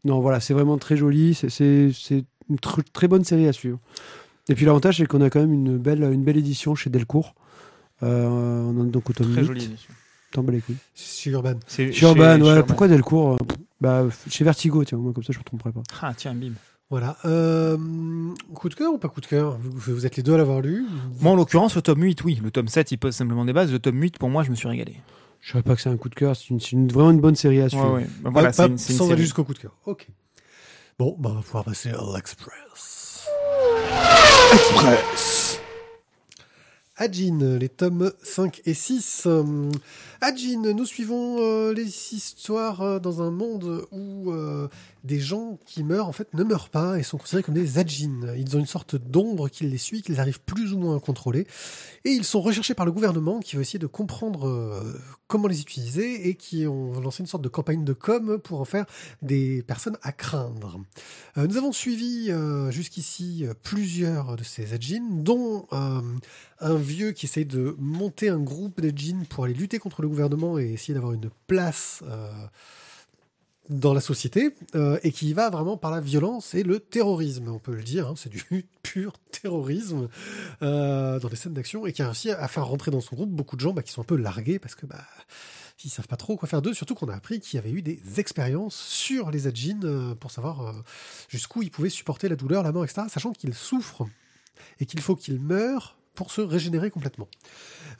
[0.04, 1.34] Non, voilà, c'est vraiment très joli.
[1.34, 3.80] C'est- une tr- très bonne série à suivre.
[4.48, 7.34] Et puis l'avantage, c'est qu'on a quand même une belle, une belle édition chez Delcourt.
[8.02, 9.46] Euh, on en est donc au tome Très 8.
[9.46, 9.92] jolie édition.
[10.32, 10.76] T'en bats les couilles.
[10.94, 11.54] Chez Urban.
[11.66, 12.62] C'est Chez Urban, ouais, Urban.
[12.66, 13.36] pourquoi Delcourt euh,
[13.80, 15.82] bah, Chez Vertigo, tiens, moi, comme ça je me tromperai pas.
[16.02, 16.52] Ah, tiens, bim.
[16.90, 17.16] Voilà.
[17.24, 17.76] Euh,
[18.54, 19.56] coup de cœur ou pas coup de cœur?
[19.60, 20.84] Vous, vous êtes les deux à l'avoir lu.
[21.20, 22.40] Moi, en l'occurrence, le tome 8, oui.
[22.42, 23.72] Le tome 7, il pose simplement des bases.
[23.72, 24.96] Le tome 8, pour moi, je me suis régalé.
[25.40, 27.20] Je dirais pas que c'est un coup de cœur, c'est une, c'est une- vraiment une
[27.20, 27.88] bonne série à suivre.
[27.94, 28.06] Ouais, ouais.
[28.22, 29.22] Bah, voilà, Pas- c'est une, c'est sans aller série.
[29.22, 29.72] jusqu'au coup de cœur.
[29.86, 30.06] Ok.
[30.98, 33.26] Bon, bah, on va pouvoir passer à l'Express.
[34.52, 35.55] Express.
[36.98, 39.24] Ajin, les tomes 5 et 6.
[39.26, 39.70] Euh,
[40.22, 44.32] Ajin, nous suivons euh, les histoires euh, dans un monde où
[45.06, 48.34] des gens qui meurent en fait ne meurent pas et sont considérés comme des Ajin.
[48.36, 51.46] Ils ont une sorte d'ombre qui les suit, qu'ils arrivent plus ou moins à contrôler.
[52.04, 55.60] Et ils sont recherchés par le gouvernement qui veut essayer de comprendre euh, comment les
[55.60, 58.86] utiliser et qui ont lancé une sorte de campagne de com pour en faire
[59.22, 60.80] des personnes à craindre.
[61.38, 67.46] Euh, nous avons suivi euh, jusqu'ici plusieurs de ces Ajin, dont un vieux qui essaye
[67.46, 71.12] de monter un groupe de djinns pour aller lutter contre le gouvernement et essayer d'avoir
[71.12, 72.02] une place
[73.68, 77.58] dans la société euh, et qui va vraiment par la violence et le terrorisme, on
[77.58, 78.08] peut le dire.
[78.08, 78.44] hein, c'est du
[78.82, 80.08] pur terrorisme
[80.62, 83.30] euh, dans les scènes d'action et qui a réussi à faire rentrer dans son groupe
[83.30, 85.04] beaucoup de gens bah, qui sont un peu largués parce que bah,
[85.84, 86.74] ils savent pas trop quoi faire d'eux.
[86.74, 90.30] Surtout qu'on a appris qu'il y avait eu des expériences sur les Adjin euh, pour
[90.30, 90.72] savoir euh,
[91.28, 93.02] jusqu'où ils pouvaient supporter la douleur, la mort, etc.
[93.08, 94.06] Sachant qu'ils souffrent
[94.80, 97.28] et qu'il faut qu'ils meurent pour se régénérer complètement.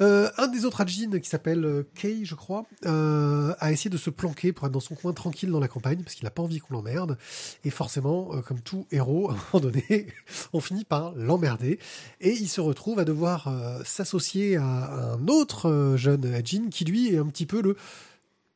[0.00, 3.96] Euh, un des autres Adjin, qui s'appelle euh, Kei, je crois, euh, a essayé de
[3.96, 6.42] se planquer pour être dans son coin tranquille dans la campagne, parce qu'il n'a pas
[6.42, 7.16] envie qu'on l'emmerde.
[7.64, 10.08] Et forcément, comme tout héros, à un moment donné,
[10.52, 11.78] on finit par l'emmerder.
[12.20, 13.48] Et il se retrouve à devoir
[13.84, 17.76] s'associer à un autre jeune Adjin, qui lui est un petit peu le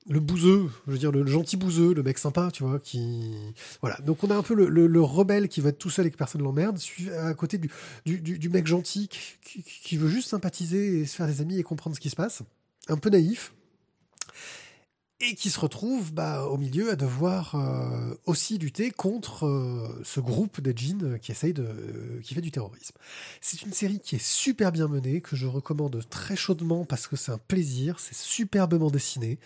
[0.09, 3.33] le bouseux, je veux dire le gentil bouseux, le mec sympa, tu vois, qui
[3.81, 3.97] voilà.
[3.99, 6.11] Donc on a un peu le, le- le rebelle qui va être tout seul et
[6.11, 6.79] que personne l'emmerde,
[7.23, 7.71] à côté du,
[8.07, 11.41] du, du- du mec gentil qui, qui- qui veut juste sympathiser et se faire des
[11.41, 12.43] amis et comprendre ce qui se passe,
[12.89, 13.53] un peu naïf,
[15.21, 20.19] et qui se retrouve bah, au milieu à devoir euh, aussi lutter contre euh, ce
[20.19, 21.67] groupe des djinns qui essaye de,
[22.23, 22.95] qui fait du terrorisme.
[23.41, 27.17] C'est une série qui est super bien menée, que je recommande très chaudement parce que
[27.17, 29.39] c'est un plaisir, c'est superbement dessiné,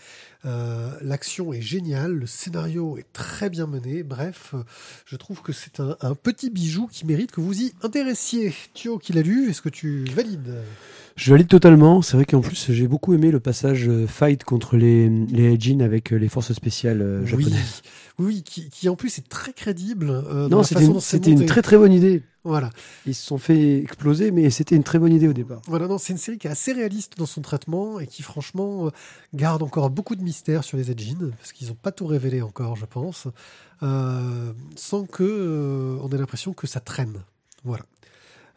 [0.46, 4.62] euh, l'action est géniale, le scénario est très bien mené, bref, euh,
[5.06, 8.54] je trouve que c'est un, petit bijou qui mérite que vous y intéressiez.
[8.74, 10.54] Thio qui l'a lu, est-ce que tu valides?
[11.16, 12.02] Je valide totalement.
[12.02, 15.80] C'est vrai qu'en plus, j'ai beaucoup aimé le passage euh, fight contre les, les Jin
[15.80, 17.82] avec euh, les forces spéciales euh, Oui, japonaises.
[18.18, 20.10] oui, qui, qui en plus est très crédible.
[20.10, 22.22] euh, Non, c'était une, c'était très très bonne idée.
[22.42, 22.68] Voilà.
[23.06, 25.62] Ils se sont fait exploser, mais c'était une très bonne idée au départ.
[25.66, 28.90] Voilà, non, c'est une série qui est assez réaliste dans son traitement et qui, franchement,
[29.32, 32.76] garde encore beaucoup de mystères sur les Edgin, parce qu'ils n'ont pas tout révélé encore,
[32.76, 33.28] je pense,
[33.82, 37.22] euh, sans que euh, on ait l'impression que ça traîne.
[37.64, 37.84] Voilà.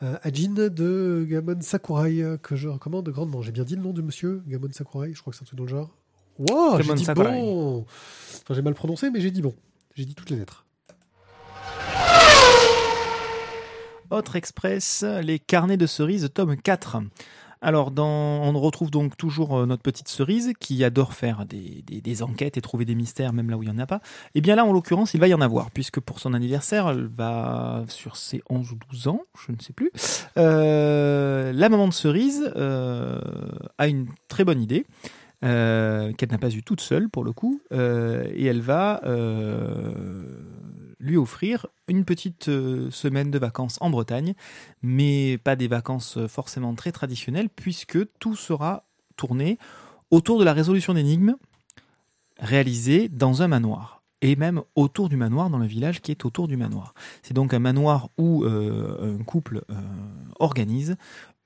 [0.03, 3.41] Euh, Ajin de Gamon Sakurai, euh, que je recommande grandement.
[3.41, 5.57] J'ai bien dit le nom de monsieur Gamon Sakurai, je crois que c'est un truc
[5.57, 5.89] dans le genre.
[6.37, 7.31] Wow, j'ai Gamon dit Sakurai.
[7.31, 7.85] bon
[8.43, 9.55] Enfin, j'ai mal prononcé, mais j'ai dit bon.
[9.95, 10.65] J'ai dit toutes les lettres.
[14.11, 16.97] Autre Express, les carnets de cerises, tome 4.
[17.67, 22.61] Alors, on retrouve donc toujours euh, notre petite cerise qui adore faire des, enquêtes et
[22.61, 23.99] trouver des mystères même là où il n'y en a pas.
[24.35, 27.07] Et bien là, en l'occurrence, il va y en avoir, puisque pour son anniversaire, elle
[27.07, 29.91] va sur ses 11 ou 12 ans, je ne sais plus.
[30.37, 33.19] Euh, la maman de cerise euh,
[33.77, 34.85] a une très bonne idée.
[35.41, 39.01] qu'elle n'a pas eue toute seule pour le coup, et elle va
[40.99, 44.33] lui offrir une petite euh, semaine de vacances en Bretagne,
[44.81, 48.85] mais pas des vacances euh, forcément très traditionnelles, puisque tout sera
[49.15, 49.57] tourné
[50.11, 51.35] autour de la résolution d'énigmes
[52.39, 54.03] réalisée dans un manoir.
[54.21, 56.95] Et même autour du manoir, dans le village qui est autour du manoir.
[57.21, 59.61] C'est donc un manoir où euh, un couple
[60.39, 60.95] organise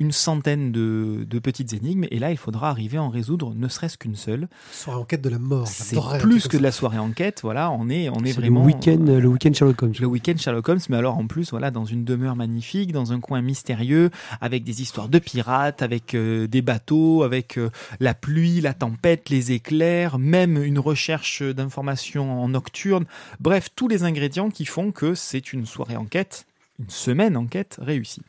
[0.02, 3.68] une centaine de, de petites énigmes, et là il faudra arriver à en résoudre ne
[3.68, 4.47] serait-ce qu'une seule.
[4.72, 5.68] Sur enquête de la mort.
[5.68, 8.62] C'est plus que de la soirée enquête, voilà, on est, on est, vraiment...
[8.62, 9.93] le week-end, le week-end Sherlock Holmes.
[9.99, 13.20] Le week-end Sherlock Holmes, mais alors en plus, voilà, dans une demeure magnifique, dans un
[13.20, 14.10] coin mystérieux,
[14.41, 19.30] avec des histoires de pirates, avec euh, des bateaux, avec euh, la pluie, la tempête,
[19.30, 23.06] les éclairs, même une recherche d'informations en nocturne.
[23.39, 26.47] Bref, tous les ingrédients qui font que c'est une soirée enquête,
[26.80, 28.24] une semaine enquête réussie.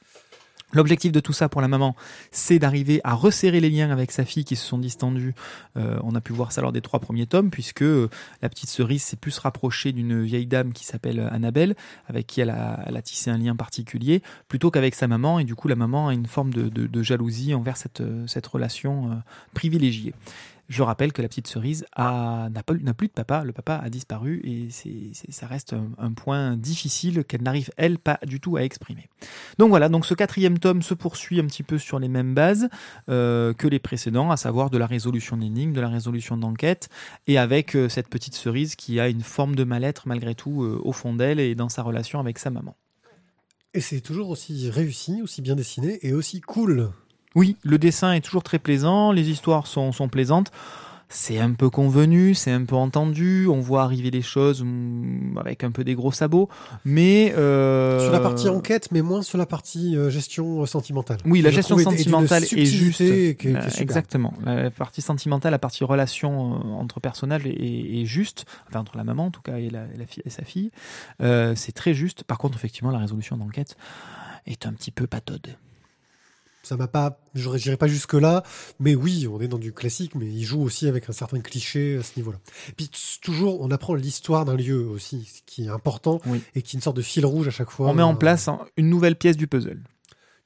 [0.73, 1.95] L'objectif de tout ça pour la maman,
[2.31, 5.35] c'est d'arriver à resserrer les liens avec sa fille qui se sont distendus.
[5.77, 8.09] Euh, on a pu voir ça lors des trois premiers tomes, puisque euh,
[8.41, 11.77] la petite cerise s'est plus rapprochée d'une vieille dame qui s'appelle Annabelle,
[12.09, 15.39] avec qui elle a, elle a tissé un lien particulier, plutôt qu'avec sa maman.
[15.39, 19.15] Et du coup, la maman a une forme de, jalousie envers cette, euh, relation euh,
[19.55, 20.15] privilégiée.
[20.69, 24.69] Je rappelle que la petite cerise n'a plus de papa, le papa a disparu et
[25.31, 29.09] ça reste un, point difficile qu'elle n'arrive, elle, pas du tout à exprimer.
[29.59, 32.69] Donc voilà, donc ce quatrième tome se poursuit un petit peu sur les mêmes bases
[33.09, 36.89] euh, que les précédents, à savoir de la résolution d'énigmes, de la résolution d'enquête,
[37.27, 40.81] et avec euh, cette petite cerise qui a une forme de mal-être malgré tout euh,
[40.83, 42.77] au fond d'elle et dans sa relation avec sa maman.
[43.75, 46.93] Et c'est toujours aussi réussi, aussi bien dessiné et aussi cool.
[47.35, 50.51] Oui, le dessin est toujours très plaisant, les histoires sont, sont plaisantes.
[51.15, 55.63] C'est un peu convenu, c'est un peu entendu, on voit arriver les choses mm, avec
[55.63, 56.49] un peu des gros sabots,
[56.87, 57.35] mais...
[57.37, 61.19] euh, Sur la partie enquête, mais moins sur la partie euh, gestion euh, sentimentale.
[61.27, 62.97] Oui, la Je gestion trouve est- est sentimentale juste.
[62.97, 63.83] qui est- qui est super.
[63.83, 64.33] exactement.
[64.43, 68.47] La partie sentimentale, la partie relation entre personnages est, est- est juste.
[68.71, 70.71] Enfin, entre la maman, en tout cas, et, la, la fille, et sa fille.
[71.21, 72.25] Euh, c'est très juste.
[72.25, 73.77] Par contre, effectivement, la résolution d'enquête
[74.47, 75.57] est un petit peu patode.
[76.65, 78.45] Ça m'a pas, je dirais pas jusque là,
[78.79, 81.97] mais oui, on est dans du classique, mais il joue aussi avec un certain cliché
[81.99, 82.39] à ce niveau-là.
[82.69, 82.89] Et Puis
[83.21, 86.41] toujours, on apprend l'histoire d'un lieu aussi, ce qui est important Oui.
[86.55, 87.89] et qui est une sorte de fil rouge à chaque fois.
[87.89, 89.81] On met en Euh, place hein, une nouvelle pièce du puzzle.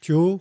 [0.01, 0.41] Thio,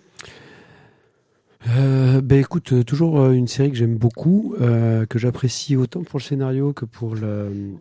[1.67, 6.19] Euh, ben écoute, euh, toujours une série que j'aime beaucoup, euh, que j'apprécie autant pour
[6.19, 7.73] le scénario que pour le,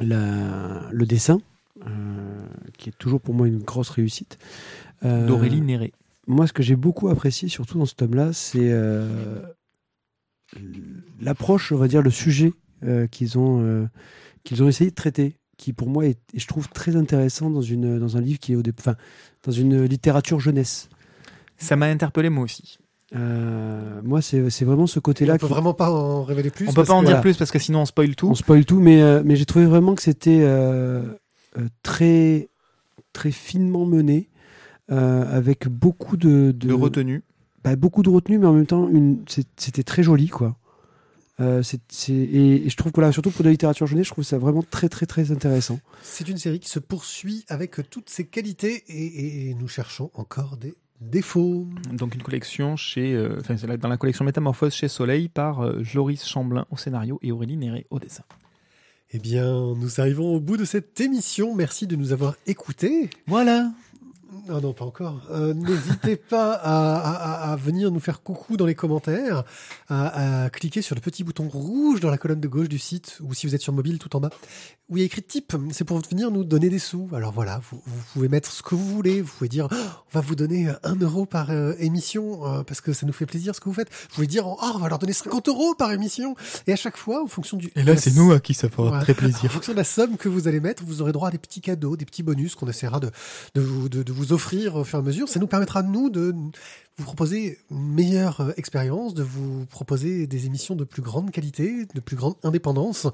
[0.00, 1.38] la- le dessin,
[1.86, 2.46] euh,
[2.78, 4.38] qui est toujours pour moi une grosse réussite.
[5.04, 5.92] Euh, D'Aurélie Néré.
[6.26, 9.40] Moi, ce que j'ai beaucoup apprécié, surtout dans ce tome-là, c'est euh,
[11.20, 12.52] l'approche, on va dire, le sujet
[12.84, 13.86] euh, qu'ils ont, euh,
[14.44, 17.98] qu'ils ont essayé de traiter, qui pour moi est, je trouve, très intéressant dans, une,
[17.98, 18.96] dans un livre qui est au dé- enfin,
[19.44, 20.88] dans une littérature jeunesse.
[21.58, 22.78] Ça m'a interpellé moi aussi.
[23.14, 25.38] Euh, moi, c'est c'est vraiment ce On côté-là.
[25.38, 26.68] peut qui- vraiment pas en révéler plus.
[26.68, 27.20] On peut pas en que- dire voilà.
[27.22, 28.28] plus parce que sinon on spoil tout.
[28.28, 31.02] On spoil tout, mais, euh, mais j'ai trouvé vraiment que c'était euh,
[31.56, 32.48] euh, très,
[33.12, 34.35] très finement mené, euh,
[34.88, 37.22] avec beaucoup de, De retenue.
[37.64, 39.24] bah, beaucoup de retenue, mais en même temps, une-
[39.56, 40.56] c'était très joli, quoi.
[41.38, 44.06] Euh, c'est- c'est- et, et je trouve que là, surtout pour de la littérature jeunesse,
[44.06, 45.78] je trouve ça vraiment très, très, très intéressant.
[46.02, 50.10] C'est une série qui se poursuit avec toutes ses qualités et, et- et nous cherchons
[50.14, 51.66] encore des défauts.
[51.92, 55.60] Donc une collection chez, euh, enfin, c'est là- dans la collection Métamorphose chez Soleil par
[55.60, 58.22] euh, Joris Chamblin au scénario et Aurélie Néré au dessin.
[59.12, 61.54] Eh bien, nous arrivons au bout de cette émission.
[61.54, 63.10] Merci de nous avoir écoutés.
[63.26, 63.70] Voilà.
[64.48, 65.20] Non, non, pas encore.
[65.30, 69.44] Euh, N'hésitez pas à, à- à venir nous faire coucou dans les commentaires,
[69.88, 73.18] à, à cliquer sur le petit bouton rouge dans la colonne de gauche du site,
[73.22, 74.30] ou si vous êtes sur mobile, tout en bas,
[74.88, 75.54] où il y a écrit type.
[75.72, 77.08] C'est pour venir nous donner des sous.
[77.12, 79.20] Alors voilà, vous, vous pouvez mettre ce que vous voulez.
[79.22, 82.80] Vous pouvez dire, Oh, on va vous donner un euro par euh, émission, euh, parce
[82.80, 83.90] que ça nous fait plaisir ce que vous faites.
[84.10, 86.34] Vous pouvez dire, oh, on va leur donner 50 euros par émission.
[86.66, 87.70] Et à chaque fois, en fonction du...
[88.32, 89.04] à qui ça fera Ouais.
[89.46, 91.60] En fonction de la somme que vous allez mettre, vous aurez droit à des petits
[91.60, 93.10] cadeaux, des petits bonus qu'on essaiera de,
[93.54, 95.28] de, vous, de, de vous offrir au fur et à mesure.
[95.28, 96.34] Ça nous permettra, nous, de
[96.98, 101.84] vous proposer une meilleure euh, expérience, de vous proposer des émissions de plus grande qualité,
[101.94, 103.06] de plus grande indépendance.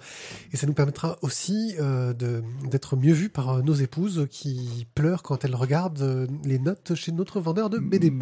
[0.52, 4.86] Et ça nous permettra aussi euh, de- d'être mieux vus par euh, nos épouses qui
[4.94, 8.12] pleurent quand elles regardent euh, les notes chez notre vendeur de BD.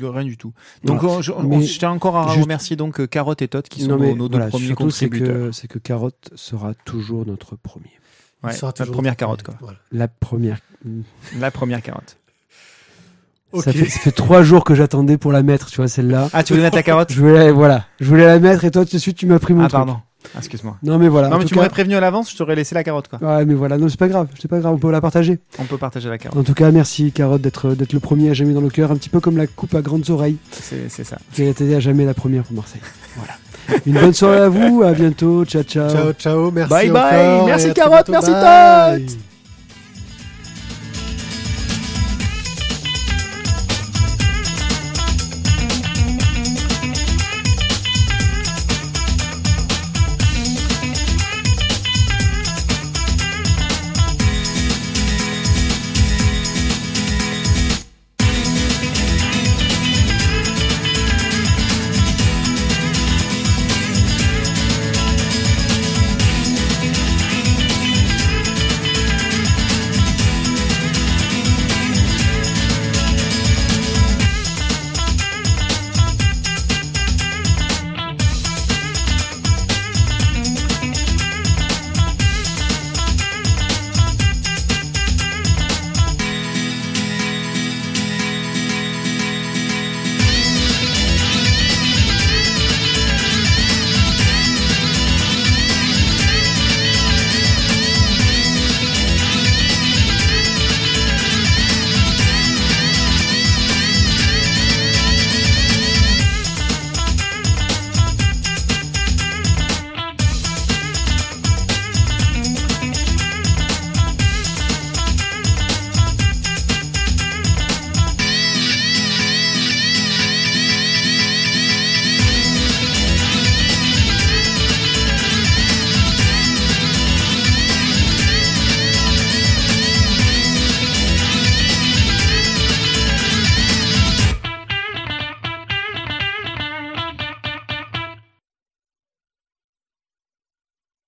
[0.00, 0.54] Rien du tout.
[0.84, 1.20] Donc Voilà.
[1.20, 3.88] je, on- Mais je tiens encore à juste- remercier donc Carotte et Tot qui sont
[3.88, 5.48] Non, mais nos, nos deux voilà, premiers surtout, c'est contributeurs.
[5.48, 7.90] que, c'est que Carotte sera toujours notre premier.
[8.42, 9.54] Ouais, la première carotte quoi.
[9.60, 9.76] Voilà.
[9.92, 10.60] La première.
[11.38, 12.16] La première carotte.
[13.54, 16.28] Ça, fait, ça fait trois jours que j'attendais pour la mettre, tu vois, celle-là.
[16.32, 18.84] Ah tu voulais mettre ta carotte Je voulais, voilà, je voulais la mettre et toi,
[18.84, 19.72] tout de suite, tu m'as pris mon Ah truc.
[19.78, 19.96] pardon.
[20.34, 20.76] Ah, Excuse-moi.
[20.82, 21.28] Non, mais voilà.
[21.30, 23.18] non mais tu cas- m'aurais prévenu à l'avance, je t'aurais laissé la carotte quoi.
[23.22, 25.40] Ouais, mais voilà, non, c'est pas grave, c'est pas grave, on peut la partager.
[25.58, 26.38] On peut partager la carotte.
[26.38, 28.96] En tout cas, merci Carotte d'être d'être le premier à jamais dans le cœur, un
[28.96, 31.16] petit peu comme la coupe à grandes oreilles C'est c'est ça.
[31.32, 32.82] qui a été à jamais la première pour Marseille.
[33.16, 33.80] Voilà.
[33.86, 35.88] Une bonne soirée à vous, à bientôt, ciao ciao.
[35.90, 38.12] Ciao, ciao, merci Bye bye, encore merci Carotte, bientôt.
[38.12, 39.06] merci Bye.
[39.06, 39.29] Tot.